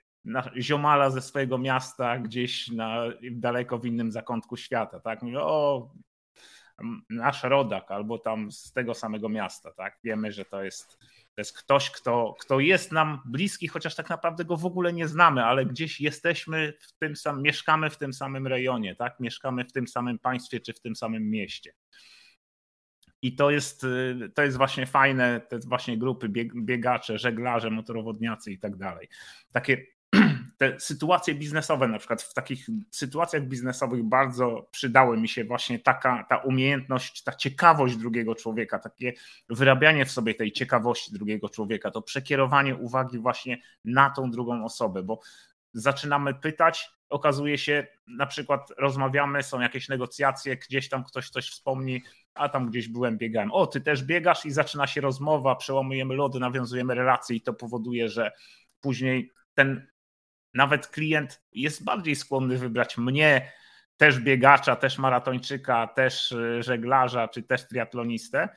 [0.59, 5.21] ziomala ze swojego miasta gdzieś na, daleko w innym zakątku świata, tak?
[5.21, 5.89] Mówię, o,
[7.09, 9.99] nasz rodak albo tam z tego samego miasta, tak?
[10.03, 10.97] Wiemy, że to jest,
[11.35, 15.07] to jest ktoś, kto, kto jest nam bliski, chociaż tak naprawdę go w ogóle nie
[15.07, 19.19] znamy, ale gdzieś jesteśmy w tym samym, mieszkamy w tym samym rejonie, tak?
[19.19, 21.73] Mieszkamy w tym samym państwie czy w tym samym mieście.
[23.21, 28.59] I to jest, y, to jest właśnie fajne, te właśnie grupy biegacze, żeglarze, motorowodniacy i
[28.59, 29.09] tak dalej.
[29.51, 29.85] Takie
[30.57, 36.25] te sytuacje biznesowe, na przykład w takich sytuacjach biznesowych bardzo przydały mi się właśnie taka
[36.29, 39.13] ta umiejętność, ta ciekawość drugiego człowieka, takie
[39.49, 45.03] wyrabianie w sobie tej ciekawości drugiego człowieka, to przekierowanie uwagi właśnie na tą drugą osobę,
[45.03, 45.19] bo
[45.73, 52.03] zaczynamy pytać, okazuje się, na przykład rozmawiamy, są jakieś negocjacje, gdzieś tam ktoś coś wspomni,
[52.37, 53.51] a tam gdzieś byłem, biegałem.
[53.51, 58.09] O, ty też biegasz i zaczyna się rozmowa, przełamujemy lody, nawiązujemy relacje i to powoduje,
[58.09, 58.31] że
[58.81, 59.87] później ten
[60.53, 63.51] nawet klient jest bardziej skłonny wybrać mnie,
[63.97, 68.49] też biegacza, też maratończyka, też y, żeglarza, czy też triatlonistę,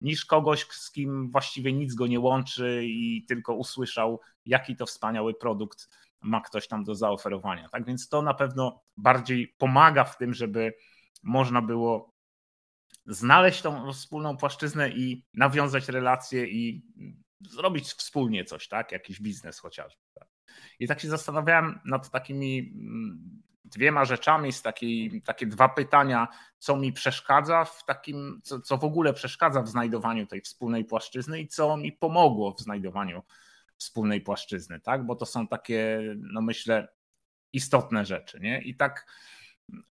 [0.00, 5.34] niż kogoś, z kim właściwie nic go nie łączy i tylko usłyszał, jaki to wspaniały
[5.34, 5.88] produkt
[6.20, 7.68] ma ktoś tam do zaoferowania.
[7.68, 10.74] Tak więc to na pewno bardziej pomaga w tym, żeby
[11.22, 12.14] można było
[13.08, 16.82] znaleźć tą wspólną płaszczyznę i nawiązać relacje i
[17.40, 18.92] zrobić wspólnie coś, tak?
[18.92, 20.02] Jakiś biznes chociażby.
[20.14, 20.28] Tak?
[20.78, 26.76] I tak się zastanawiałem nad takimi mm, dwiema rzeczami, z takiej, takie dwa pytania, co
[26.76, 31.48] mi przeszkadza w takim, co, co w ogóle przeszkadza w znajdowaniu tej wspólnej płaszczyzny i
[31.48, 33.22] co mi pomogło w znajdowaniu
[33.76, 35.06] wspólnej płaszczyzny, tak?
[35.06, 36.88] Bo to są takie, no myślę,
[37.52, 38.62] istotne rzeczy, nie?
[38.62, 39.06] I tak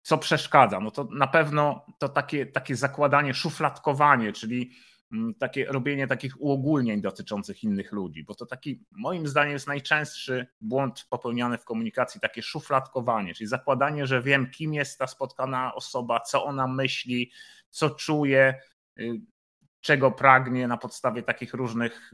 [0.03, 0.81] co przeszkadza?
[0.81, 4.71] No to na pewno to takie, takie zakładanie, szufladkowanie, czyli
[5.13, 10.47] mm, takie robienie takich uogólnień dotyczących innych ludzi, bo to taki moim zdaniem jest najczęstszy
[10.61, 16.21] błąd popełniany w komunikacji, takie szufladkowanie, czyli zakładanie, że wiem, kim jest ta spotkana osoba,
[16.21, 17.31] co ona myśli,
[17.71, 18.55] co czuje,
[18.99, 19.21] y,
[19.81, 22.13] czego pragnie na podstawie takich różnych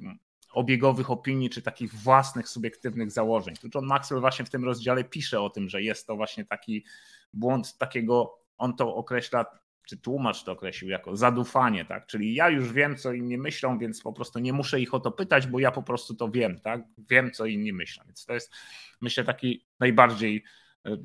[0.58, 3.54] obiegowych opinii czy takich własnych subiektywnych założeń.
[3.56, 6.84] Tu John Maxwell właśnie w tym rozdziale pisze o tym, że jest to właśnie taki
[7.32, 9.46] błąd takiego, on to określa,
[9.86, 12.06] czy tłumacz to określił jako zadufanie, tak?
[12.06, 15.10] Czyli ja już wiem, co inni myślą, więc po prostu nie muszę ich o to
[15.10, 16.80] pytać, bo ja po prostu to wiem, tak?
[17.10, 18.04] Wiem, co inni myślą.
[18.06, 18.52] Więc to jest,
[19.00, 20.44] myślę, taki najbardziej
[20.86, 20.96] e,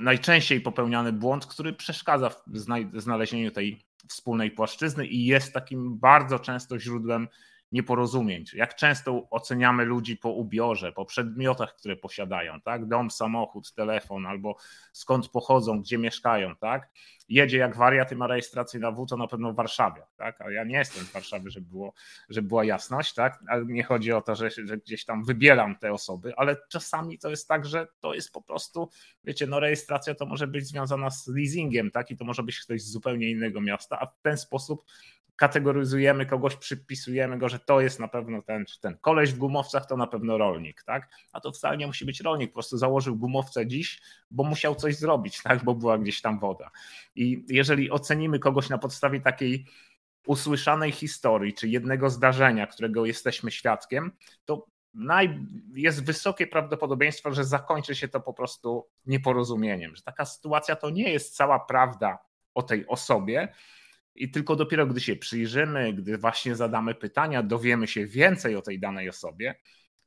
[0.00, 2.58] najczęściej popełniany błąd, który przeszkadza w
[3.00, 7.28] znalezieniu tej wspólnej płaszczyzny i jest takim bardzo często źródłem
[7.72, 8.44] nieporozumień.
[8.54, 12.88] Jak często oceniamy ludzi po ubiorze, po przedmiotach, które posiadają, tak?
[12.88, 14.56] Dom, samochód, telefon, albo
[14.92, 16.90] skąd pochodzą, gdzie mieszkają, tak?
[17.28, 20.40] Jedzie jak wariat i ma rejestrację na W, to na pewno w Warszawie, tak?
[20.40, 21.92] A ja nie jestem w Warszawie, żeby, było,
[22.28, 23.38] żeby była jasność, tak?
[23.48, 27.30] Ale nie chodzi o to, że, że gdzieś tam wybieram te osoby, ale czasami to
[27.30, 28.90] jest tak, że to jest po prostu,
[29.24, 32.10] wiecie, no rejestracja to może być związana z leasingiem, tak?
[32.10, 34.84] I to może być ktoś z zupełnie innego miasta, a w ten sposób
[35.36, 39.96] kategoryzujemy kogoś, przypisujemy go, że to jest na pewno ten, ten koleś w gumowcach to
[39.96, 41.08] na pewno rolnik, tak?
[41.32, 44.96] A to wcale nie musi być rolnik, po prostu założył gumowce dziś, bo musiał coś
[44.96, 45.64] zrobić, tak?
[45.64, 46.70] Bo była gdzieś tam woda.
[47.14, 49.66] I jeżeli ocenimy kogoś na podstawie takiej
[50.26, 54.12] usłyszanej historii, czy jednego zdarzenia, którego jesteśmy świadkiem,
[54.44, 55.40] to naj,
[55.74, 61.12] jest wysokie prawdopodobieństwo, że zakończy się to po prostu nieporozumieniem, że taka sytuacja to nie
[61.12, 62.18] jest cała prawda
[62.54, 63.48] o tej osobie,
[64.16, 68.80] i tylko dopiero gdy się przyjrzymy, gdy właśnie zadamy pytania, dowiemy się więcej o tej
[68.80, 69.54] danej osobie,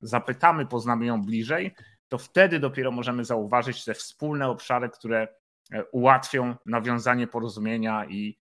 [0.01, 1.75] zapytamy, poznamy ją bliżej,
[2.07, 5.27] to wtedy dopiero możemy zauważyć te wspólne obszary, które
[5.71, 8.39] e, ułatwią nawiązanie porozumienia i,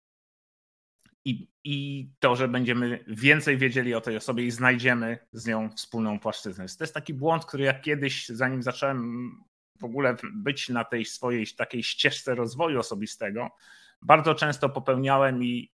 [1.26, 6.20] i, i to, że będziemy więcej wiedzieli o tej osobie i znajdziemy z nią wspólną
[6.20, 6.66] płaszczyznę.
[6.78, 9.32] To jest taki błąd, który ja kiedyś, zanim zacząłem
[9.80, 13.50] w ogóle być na tej swojej takiej ścieżce rozwoju osobistego,
[14.06, 15.72] bardzo często popełniałem i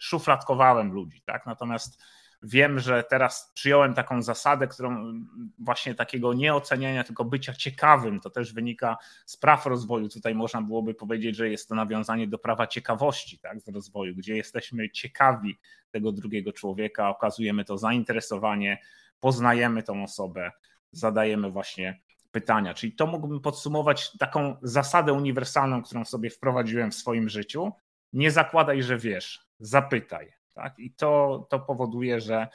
[0.00, 1.46] szufladkowałem ludzi, tak?
[1.46, 2.02] Natomiast
[2.42, 5.12] wiem, że teraz przyjąłem taką zasadę, którą
[5.58, 8.96] właśnie takiego nieoceniania, tylko bycia ciekawym, to też wynika
[9.26, 10.08] z praw rozwoju.
[10.08, 14.36] Tutaj można byłoby powiedzieć, że jest to nawiązanie do prawa ciekawości, tak, z rozwoju, gdzie
[14.36, 15.58] jesteśmy ciekawi
[15.90, 18.82] tego drugiego człowieka, okazujemy to zainteresowanie,
[19.20, 20.50] poznajemy tą osobę,
[20.92, 22.74] zadajemy właśnie pytania.
[22.74, 27.72] Czyli to mógłbym podsumować taką zasadę uniwersalną, którą sobie wprowadziłem w swoim życiu.
[28.12, 30.32] Nie zakładaj, że wiesz, zapytaj.
[30.54, 30.78] Tak?
[30.78, 32.48] I to, to powoduje, że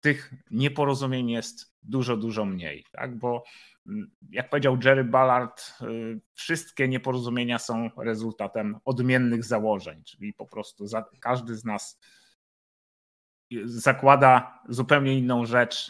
[0.00, 2.84] tych nieporozumień jest dużo, dużo mniej.
[2.92, 3.18] Tak?
[3.18, 3.44] Bo
[3.86, 10.84] mm, jak powiedział Jerry Ballard, y, wszystkie nieporozumienia są rezultatem odmiennych założeń, czyli po prostu
[11.20, 12.00] każdy z nas
[13.64, 15.88] zakłada zupełnie inną rzecz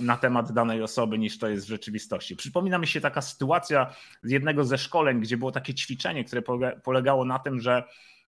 [0.00, 2.36] y, na temat danej osoby niż to jest w rzeczywistości.
[2.36, 6.42] Przypomina mi się taka sytuacja z jednego ze szkoleń, gdzie było takie ćwiczenie, które
[6.84, 7.84] polegało na tym, że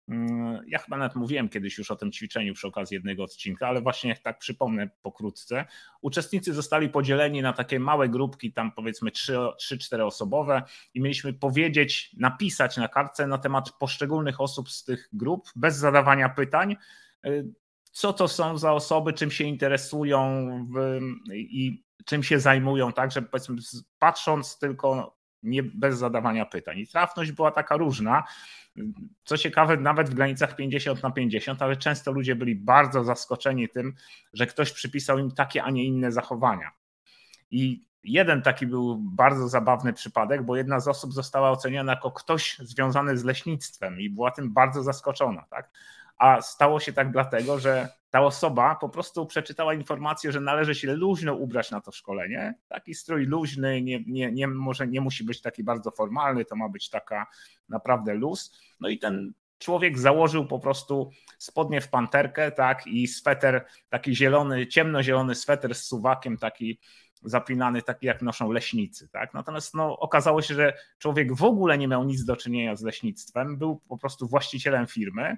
[0.10, 3.82] mm, ja chyba nawet mówiłem kiedyś już o tym ćwiczeniu przy okazji jednego odcinka, ale
[3.82, 5.66] właśnie tak przypomnę pokrótce.
[6.02, 12.78] Uczestnicy zostali podzieleni na takie małe grupki, tam powiedzmy 3-4 osobowe, i mieliśmy powiedzieć, napisać
[12.78, 16.76] na kartce na temat poszczególnych osób z tych grup bez zadawania pytań
[17.26, 21.00] y, co to są za osoby, czym się interesują w,
[21.34, 23.56] i czym się zajmują, tak, że powiedzmy
[24.00, 26.80] patrząc tylko nie bez zadawania pytań.
[26.80, 28.24] I trafność była taka różna.
[29.24, 33.94] Co ciekawe, nawet w granicach 50 na 50, ale często ludzie byli bardzo zaskoczeni tym,
[34.34, 36.72] że ktoś przypisał im takie, a nie inne zachowania.
[37.52, 42.58] I jeden taki był bardzo zabawny przypadek, bo jedna z osób została oceniona jako ktoś
[42.60, 45.46] związany z leśnictwem i była tym bardzo zaskoczona.
[45.50, 45.72] Tak?
[46.22, 50.94] A stało się tak dlatego, że ta osoba po prostu przeczytała informację, że należy się
[50.94, 52.54] luźno ubrać na to szkolenie.
[52.68, 56.70] Taki strój luźny, nie, nie, nie, może nie musi być taki bardzo formalny, to ma
[56.70, 57.28] być taka
[57.70, 58.58] naprawdę luz.
[58.80, 64.68] No i ten człowiek założył po prostu spodnie w panterkę, tak, i sweter, taki zielony,
[64.68, 66.80] ciemnozielony sweter z suwakiem, taki
[67.24, 69.10] zapinany, taki jak noszą leśnicy.
[69.10, 69.34] Tak?
[69.34, 73.58] Natomiast no, okazało się, że człowiek w ogóle nie miał nic do czynienia z leśnictwem,
[73.58, 75.38] był po prostu właścicielem firmy,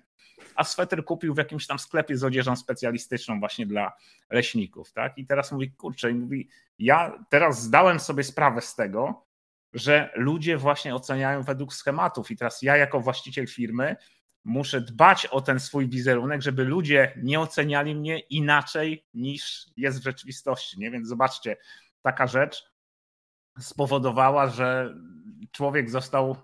[0.55, 3.93] a sweter kupił w jakimś tam sklepie z odzieżą specjalistyczną właśnie dla
[4.29, 4.91] leśników.
[4.91, 5.17] Tak?
[5.17, 9.25] I teraz mówi, kurczę, i mówi, ja teraz zdałem sobie sprawę z tego,
[9.73, 13.95] że ludzie właśnie oceniają według schematów i teraz ja jako właściciel firmy
[14.43, 20.03] muszę dbać o ten swój wizerunek, żeby ludzie nie oceniali mnie inaczej niż jest w
[20.03, 20.79] rzeczywistości.
[20.79, 20.91] Nie?
[20.91, 21.57] Więc zobaczcie,
[22.01, 22.73] taka rzecz
[23.59, 24.95] spowodowała, że
[25.51, 26.35] człowiek został,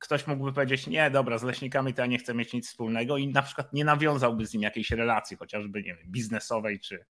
[0.00, 3.28] ktoś mógłby powiedzieć, nie, dobra, z leśnikami to ja nie chcę mieć nic wspólnego i
[3.28, 7.04] na przykład nie nawiązałby z nim jakiejś relacji, chociażby nie wiem, biznesowej czy,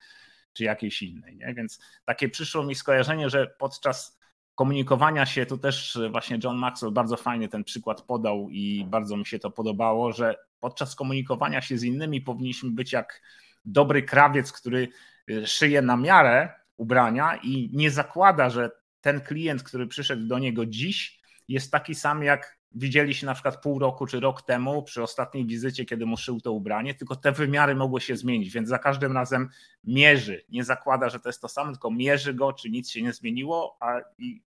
[0.53, 1.37] czy jakiejś innej.
[1.37, 1.55] Nie?
[1.55, 4.19] Więc takie przyszło mi skojarzenie, że podczas
[4.57, 9.27] komunikowania się, tu też właśnie John Maxwell bardzo fajnie ten przykład podał i bardzo mi
[9.27, 13.23] się to podobało, że podczas komunikowania się z innymi powinniśmy być jak
[13.65, 14.89] dobry krawiec, który
[15.31, 20.67] y, szyje na miarę ubrania i nie zakłada, że ten klient, który przyszedł do niego
[20.67, 25.03] dziś, jest taki sam jak widzieli się na przykład pół roku czy rok temu przy
[25.03, 28.79] ostatniej wizycie, kiedy mu szył to ubranie, tylko te wymiary mogły się zmienić, więc za
[28.79, 29.49] każdym razem
[29.85, 33.13] mierzy, nie zakłada, że to jest to samo, tylko mierzy go, czy nic się nie
[33.13, 34.01] zmieniło, a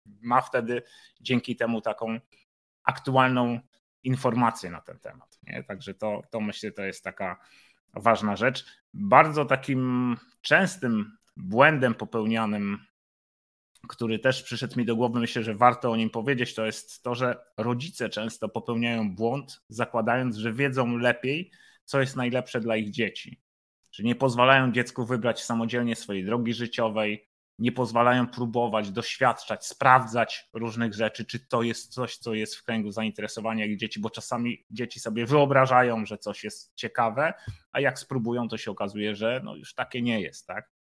[0.05, 0.83] ma wtedy
[1.21, 2.21] dzięki temu taką
[2.85, 3.61] aktualną
[4.05, 5.39] informację na ten temat.
[5.43, 5.65] Nie?
[5.65, 7.41] Także to, to myślę, to jest taka
[7.95, 8.67] ważna rzecz.
[8.95, 12.79] Bardzo takim częstym błędem popełnianym
[13.89, 17.15] który też przyszedł mi do głowy, myślę, że warto o nim powiedzieć, to jest to,
[17.15, 21.51] że rodzice często popełniają błąd, zakładając, że wiedzą lepiej,
[21.85, 23.41] co jest najlepsze dla ich dzieci.
[23.93, 30.95] Że nie pozwalają dziecku wybrać samodzielnie swojej drogi życiowej, nie pozwalają próbować, doświadczać, sprawdzać różnych
[30.95, 35.01] rzeczy, czy to jest coś, co jest w kręgu zainteresowania ich dzieci, bo czasami dzieci
[35.01, 37.35] sobie wyobrażają, że coś jest ciekawe,
[37.73, 40.78] a jak spróbują, to się okazuje, że no już takie nie jest, tak?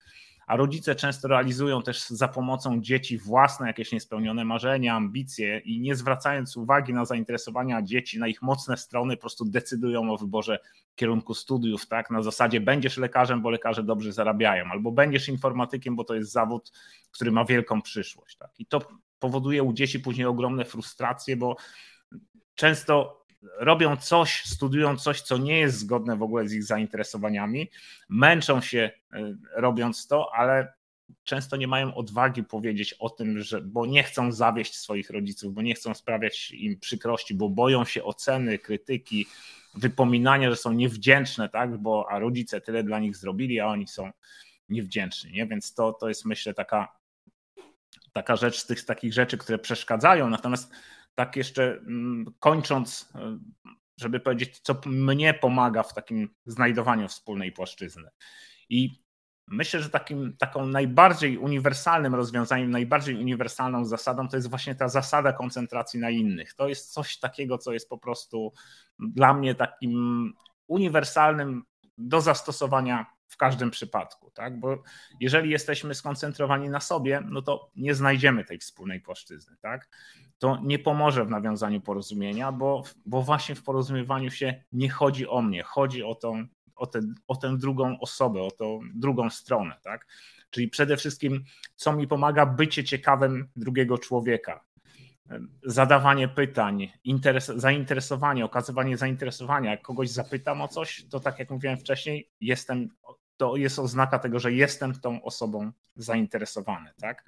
[0.47, 5.95] A rodzice często realizują też za pomocą dzieci własne jakieś niespełnione marzenia, ambicje i nie
[5.95, 10.59] zwracając uwagi na zainteresowania dzieci, na ich mocne strony, po prostu decydują o wyborze
[10.95, 12.11] kierunku studiów, tak?
[12.11, 16.71] Na zasadzie będziesz lekarzem, bo lekarze dobrze zarabiają, albo będziesz informatykiem, bo to jest zawód,
[17.11, 18.51] który ma wielką przyszłość, tak?
[18.59, 18.81] I to
[19.19, 21.55] powoduje u dzieci później ogromne frustracje, bo
[22.55, 23.22] często
[23.57, 27.69] robią coś, studiują coś, co nie jest zgodne w ogóle z ich zainteresowaniami,
[28.09, 30.73] męczą się e, robiąc to, ale
[31.23, 35.61] często nie mają odwagi powiedzieć o tym, że, bo nie chcą zawieść swoich rodziców, bo
[35.61, 39.27] nie chcą sprawiać im przykrości, bo boją się oceny, krytyki,
[39.75, 41.77] wypominania, że są niewdzięczne, tak?
[41.77, 44.11] Bo a rodzice tyle dla nich zrobili, a oni są
[44.69, 45.31] niewdzięczni.
[45.31, 45.47] Nie?
[45.47, 46.95] Więc to, to jest myślę taka,
[48.13, 50.29] taka rzecz z tych takich rzeczy, które przeszkadzają.
[50.29, 50.71] Natomiast
[51.15, 53.39] tak jeszcze mm, kończąc, e,
[53.97, 58.09] żeby powiedzieć, co mnie pomaga w takim znajdowaniu wspólnej płaszczyzny.
[58.69, 59.03] I
[59.47, 65.33] myślę, że takim, taką najbardziej uniwersalnym rozwiązaniem, najbardziej uniwersalną zasadą to jest właśnie ta zasada
[65.33, 66.53] koncentracji na innych.
[66.53, 68.53] To jest coś takiego, co jest po prostu
[68.99, 70.33] dla mnie takim
[70.67, 71.63] uniwersalnym
[71.97, 74.59] do zastosowania w każdym przypadku, tak?
[74.59, 74.83] Bo
[75.19, 79.89] jeżeli jesteśmy skoncentrowani na sobie, no to nie znajdziemy tej wspólnej płaszczyzny, tak?
[80.39, 85.41] To nie pomoże w nawiązaniu porozumienia, bo, bo właśnie w porozumiewaniu się nie chodzi o
[85.41, 90.07] mnie, chodzi o tą, o, te, o tę drugą osobę, o tą drugą stronę, tak?
[90.49, 91.43] Czyli przede wszystkim,
[91.75, 94.63] co mi pomaga bycie ciekawym drugiego człowieka,
[95.63, 99.71] zadawanie pytań, interes, zainteresowanie, okazywanie zainteresowania.
[99.71, 102.89] Jak kogoś zapytam o coś, to tak jak mówiłem wcześniej, jestem
[103.43, 107.25] to jest oznaka tego, że jestem tą osobą zainteresowany, tak?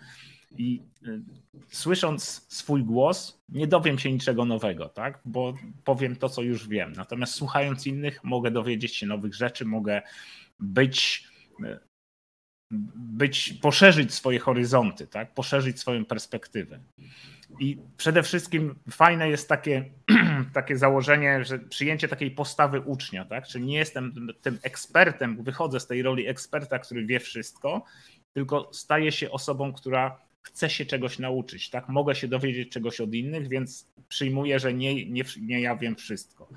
[0.58, 1.22] I y,
[1.68, 5.20] słysząc swój głos, nie dowiem się niczego nowego, tak?
[5.26, 5.54] Bo
[5.84, 6.94] powiem to, co już wiem.
[6.94, 10.02] Natomiast słuchając innych, mogę dowiedzieć się nowych rzeczy, mogę
[10.60, 11.28] być,
[11.64, 11.80] y,
[12.96, 15.34] być poszerzyć swoje horyzonty, tak?
[15.34, 16.80] Poszerzyć swoją perspektywę.
[17.60, 19.86] I przede wszystkim fajne jest takie,
[20.54, 23.48] takie założenie, że przyjęcie takiej postawy ucznia, tak?
[23.48, 27.84] Czyli nie jestem tym ekspertem, wychodzę z tej roli eksperta, który wie wszystko,
[28.34, 31.90] tylko staję się osobą, która chce się czegoś nauczyć, tak?
[31.90, 36.50] Mogę się dowiedzieć czegoś od innych, więc przyjmuję, że nie, nie, nie ja wiem wszystko.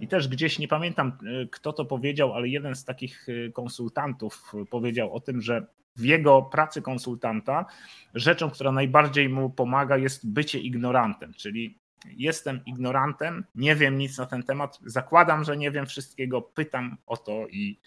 [0.00, 4.52] I też gdzieś nie pamiętam, y, kto to powiedział, ale jeden z takich y, konsultantów
[4.70, 7.66] powiedział o tym, że w jego pracy konsultanta
[8.14, 11.78] rzeczą, która najbardziej mu pomaga, jest bycie ignorantem, czyli
[12.16, 17.16] jestem ignorantem, nie wiem nic na ten temat, zakładam, że nie wiem wszystkiego, pytam o
[17.16, 17.80] to i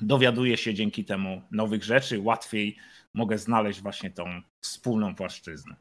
[0.00, 2.76] dowiaduję się dzięki temu nowych rzeczy, łatwiej
[3.14, 4.24] mogę znaleźć właśnie tą
[4.60, 5.76] wspólną płaszczyznę.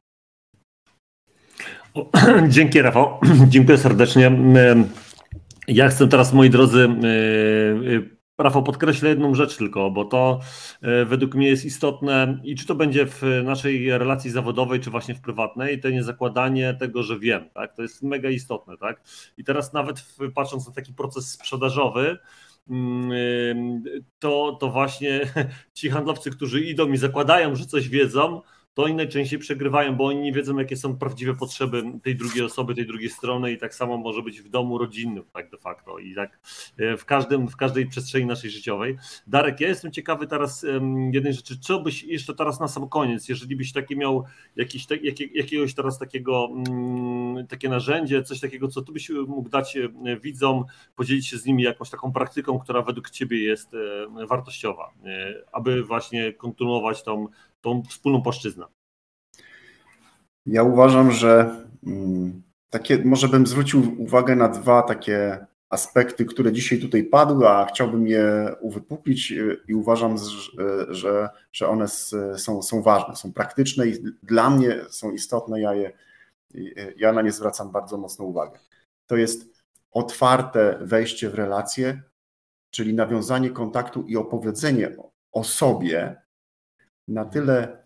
[2.47, 4.31] Dzięki Rafał, dziękuję serdecznie.
[5.67, 6.89] Ja chcę teraz, moi drodzy,
[8.39, 10.39] Rafał, podkreślę jedną rzecz tylko, bo to
[11.05, 15.21] według mnie jest istotne i czy to będzie w naszej relacji zawodowej, czy właśnie w
[15.21, 17.75] prywatnej, to nie zakładanie tego, że wiem, tak?
[17.75, 19.01] To jest mega istotne, tak?
[19.37, 22.17] I teraz nawet patrząc na taki proces sprzedażowy,
[24.19, 25.21] to, to właśnie
[25.73, 28.41] ci handlowcy, którzy idą i zakładają, że coś wiedzą,
[28.79, 32.75] to oni najczęściej przegrywają, bo oni nie wiedzą, jakie są prawdziwe potrzeby tej drugiej osoby,
[32.75, 36.15] tej drugiej strony i tak samo może być w domu rodzinnym, tak de facto i
[36.15, 36.39] tak
[36.77, 38.97] e, w, każdym, w każdej przestrzeni naszej życiowej.
[39.27, 40.65] Darek, ja jestem ciekawy teraz
[41.11, 44.23] jednej rzeczy, co byś jeszcze teraz na sam koniec, jeżeli byś taki miał
[44.55, 44.99] jakiś, tak,
[45.33, 50.65] jakiegoś teraz takiego mm, takie narzędzie, coś takiego, co tu byś mógł dać e, widzom,
[50.95, 54.93] podzielić się z nimi jakąś taką praktyką, która według ciebie jest e, wartościowa,
[55.51, 57.27] aby właśnie kontynuować tą
[57.61, 58.65] tą wspólną płaszczyznę?
[60.45, 61.55] Ja uważam, że
[61.85, 67.65] mm, takie, może bym zwrócił uwagę na dwa takie aspekty, które dzisiaj tutaj padły, a
[67.65, 69.33] chciałbym je uwypuklić
[69.67, 70.15] i uważam,
[70.89, 71.87] że, że one
[72.37, 73.93] są, są ważne, są praktyczne i
[74.23, 75.61] dla mnie są istotne.
[75.61, 75.93] Ja, je,
[76.97, 78.59] ja na nie zwracam bardzo mocną uwagę.
[79.07, 82.01] To jest otwarte wejście w relacje,
[82.71, 84.95] czyli nawiązanie kontaktu i opowiedzenie
[85.31, 86.21] o sobie
[87.09, 87.83] na tyle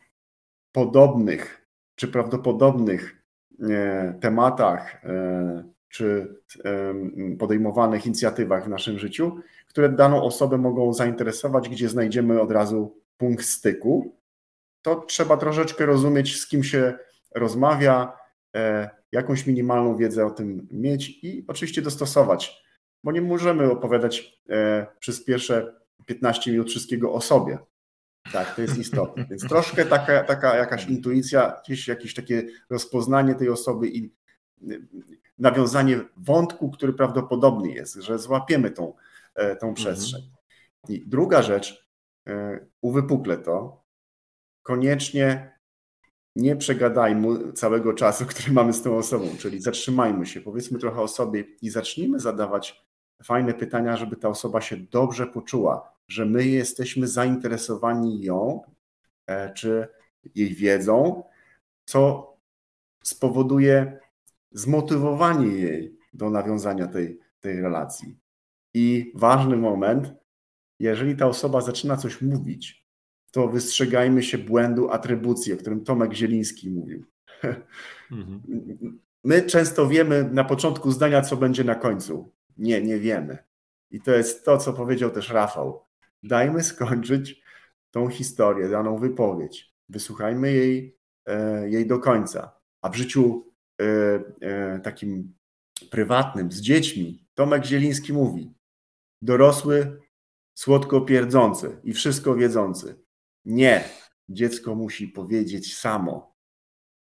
[0.72, 3.24] podobnych czy prawdopodobnych
[3.70, 6.36] e, tematach e, czy
[7.40, 13.46] podejmowanych inicjatywach w naszym życiu, które daną osobę mogą zainteresować, gdzie znajdziemy od razu punkt
[13.46, 14.16] styku,
[14.82, 16.94] to trzeba troszeczkę rozumieć, z kim się
[17.36, 18.18] rozmawia,
[18.56, 22.64] e, jakąś minimalną wiedzę o tym mieć i oczywiście dostosować,
[23.04, 24.42] bo nie możemy opowiadać
[25.00, 25.74] przez pierwsze
[26.06, 27.58] 15 minut wszystkiego o sobie.
[28.34, 29.26] Tak, to jest istotne.
[29.30, 34.14] Więc troszkę taka, taka jakaś intuicja, gdzieś jakieś takie rozpoznanie tej osoby i
[34.72, 34.88] y,
[35.38, 38.94] nawiązanie wątku, który prawdopodobny jest, że złapiemy tą,
[39.36, 39.74] e, tą mhm.
[39.74, 40.22] przestrzeń.
[40.90, 41.88] I druga rzecz,
[42.28, 43.84] e, uwypuklę to,
[44.64, 45.54] koniecznie
[46.36, 51.08] nie przegadajmy całego czasu, który mamy z tą osobą, czyli zatrzymajmy się, powiedzmy trochę o
[51.08, 52.86] sobie i zacznijmy zadawać
[53.24, 58.62] fajne pytania, żeby ta osoba się dobrze poczuła, że my jesteśmy zainteresowani ją
[59.28, 59.88] e, czy
[60.36, 61.24] jej wiedzą,
[61.86, 62.34] co
[63.04, 64.00] spowoduje
[64.52, 68.18] zmotywowanie jej do nawiązania tej, tej relacji.
[68.74, 70.14] I ważny moment,
[70.80, 72.88] jeżeli ta osoba zaczyna coś mówić,
[73.32, 77.06] to wystrzegajmy się błędu atrybucji, o którym Tomek Zieliński mówił.
[78.12, 78.42] Mhm.
[79.24, 82.32] My często wiemy na początku zdania, co będzie na końcu.
[82.58, 83.38] Nie, nie wiemy.
[83.92, 85.86] I to jest to, co powiedział też Rafał
[86.24, 87.44] dajmy skończyć
[87.92, 89.74] tą historię, daną wypowiedź.
[89.90, 92.52] Wysłuchajmy jej, e, jej do końca.
[92.82, 93.86] A w życiu e,
[94.42, 95.36] e, takim
[95.92, 98.54] prywatnym, z dziećmi, Tomek Zieliński mówi:
[99.22, 100.00] dorosły,
[100.54, 103.04] słodko pierdzący i wszystko wiedzący.
[103.46, 103.90] Nie,
[104.30, 106.36] dziecko musi powiedzieć samo,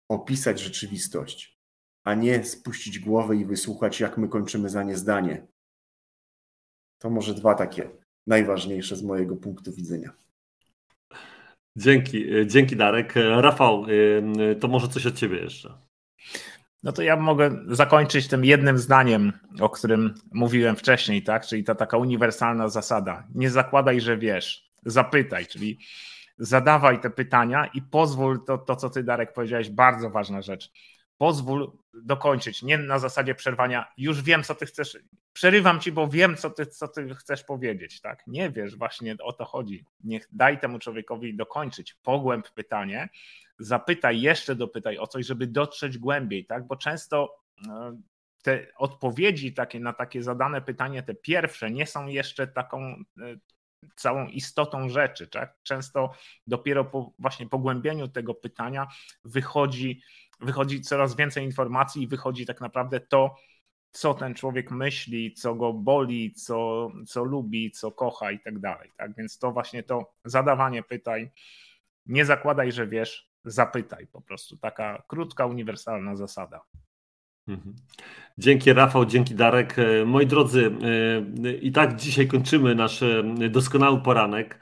[0.09, 1.61] opisać rzeczywistość,
[2.05, 5.47] a nie spuścić głowę i wysłuchać, jak my kończymy za nie zdanie.
[6.99, 7.91] To może dwa takie
[8.27, 10.11] najważniejsze z mojego punktu widzenia.
[11.77, 13.15] Dzięki, dzięki Darek.
[13.41, 13.87] Rafał,
[14.61, 15.79] to może coś od Ciebie jeszcze.
[16.83, 21.47] No to ja mogę zakończyć tym jednym zdaniem, o którym mówiłem wcześniej, tak?
[21.47, 23.27] Czyli ta taka uniwersalna zasada.
[23.35, 25.79] Nie zakładaj, że wiesz, zapytaj, czyli
[26.39, 30.73] zadawaj te pytania i pozwól to, to co ty Darek powiedziałeś, bardzo ważna rzecz
[31.21, 34.99] pozwól dokończyć, nie na zasadzie przerwania, już wiem, co ty chcesz,
[35.33, 38.27] przerywam ci, bo wiem, co ty, co ty chcesz powiedzieć, tak?
[38.27, 39.85] Nie wiesz, właśnie o to chodzi.
[40.05, 43.09] Niech daj temu człowiekowi dokończyć, pogłęb pytanie,
[43.59, 46.67] zapytaj, jeszcze dopytaj o coś, żeby dotrzeć głębiej, tak?
[46.67, 47.37] Bo często
[47.69, 48.01] e,
[48.43, 53.37] te odpowiedzi takie na takie zadane pytanie, te pierwsze, nie są jeszcze taką e,
[53.97, 55.27] całą istotą rzeczy.
[55.27, 55.57] Tak?
[55.63, 56.13] Często
[56.47, 58.89] dopiero po właśnie pogłębieniu tego pytania
[59.25, 60.03] wychodzi
[60.41, 63.35] wychodzi coraz więcej informacji i wychodzi tak naprawdę to,
[63.93, 68.91] co ten człowiek myśli, co go boli, co, co lubi, co kocha i tak dalej.
[68.97, 69.17] Tak?
[69.17, 71.31] Więc to właśnie to zadawanie pytań.
[72.07, 74.57] Nie zakładaj, że wiesz, zapytaj po prostu.
[74.57, 76.61] Taka krótka, uniwersalna zasada.
[77.49, 77.77] Mhm.
[78.39, 79.79] Dzięki Rafał, dzięki Darek.
[79.79, 80.73] E, moi drodzy,
[81.45, 84.61] e, i tak dzisiaj kończymy nasz e, doskonały poranek.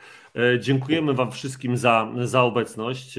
[0.58, 3.18] Dziękujemy Wam wszystkim za, za obecność,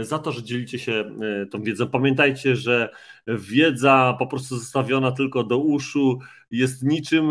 [0.00, 1.04] za to, że dzielicie się
[1.50, 1.88] tą wiedzą.
[1.88, 2.90] Pamiętajcie, że
[3.26, 6.18] wiedza po prostu zostawiona tylko do uszu
[6.50, 7.30] jest niczym,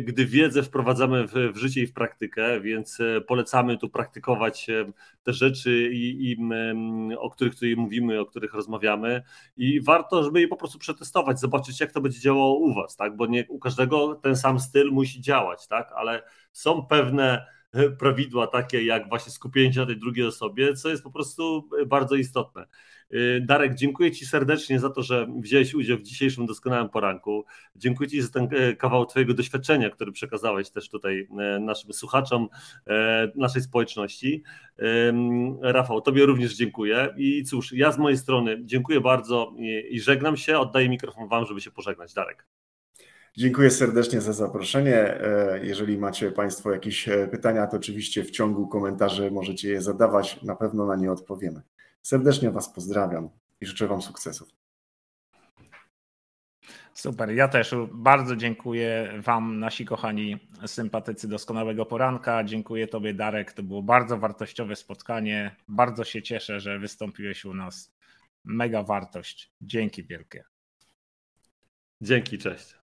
[0.00, 4.66] gdy wiedzę wprowadzamy w, w życie i w praktykę, więc polecamy tu praktykować
[5.22, 6.36] te rzeczy, i, i,
[7.18, 9.22] o których tutaj mówimy, o których rozmawiamy
[9.56, 13.16] i warto, żeby je po prostu przetestować, zobaczyć jak to będzie działało u Was, tak?
[13.16, 15.92] bo nie u każdego ten sam styl musi działać, tak?
[15.92, 16.22] ale
[16.52, 17.46] są pewne
[18.00, 22.14] prawidła takie jak właśnie skupienie się na tej drugiej osobie, co jest po prostu bardzo
[22.14, 22.66] istotne.
[23.14, 27.44] Y, Darek, dziękuję Ci serdecznie za to, że wziąłeś udział w dzisiejszym doskonałym poranku.
[27.76, 32.48] Dziękuję Ci za ten e, kawał Twojego doświadczenia, który przekazałeś też tutaj e, naszym słuchaczom,
[32.86, 34.42] e, naszej społeczności.
[35.62, 37.14] Rafał, Tobie również dziękuję.
[37.16, 39.52] I cóż, ja z mojej strony dziękuję bardzo
[39.90, 40.58] i żegnam się.
[40.58, 42.14] Oddaję mikrofon Wam, żeby się pożegnać.
[42.14, 42.46] Darek.
[43.36, 45.18] Dziękuję serdecznie za zaproszenie.
[45.62, 50.42] Jeżeli macie Państwo jakieś pytania, to oczywiście w ciągu komentarzy możecie je zadawać.
[50.42, 51.62] Na pewno na nie odpowiemy.
[52.02, 54.48] Serdecznie Was pozdrawiam i życzę Wam sukcesów.
[56.94, 62.44] Super, ja też bardzo dziękuję Wam, nasi kochani sympatycy doskonałego poranka.
[62.44, 63.52] Dziękuję Tobie, Darek.
[63.52, 65.56] To było bardzo wartościowe spotkanie.
[65.68, 67.92] Bardzo się cieszę, że wystąpiłeś u nas.
[68.44, 69.52] Mega wartość.
[69.60, 70.44] Dzięki wielkie.
[72.00, 72.79] Dzięki, cześć.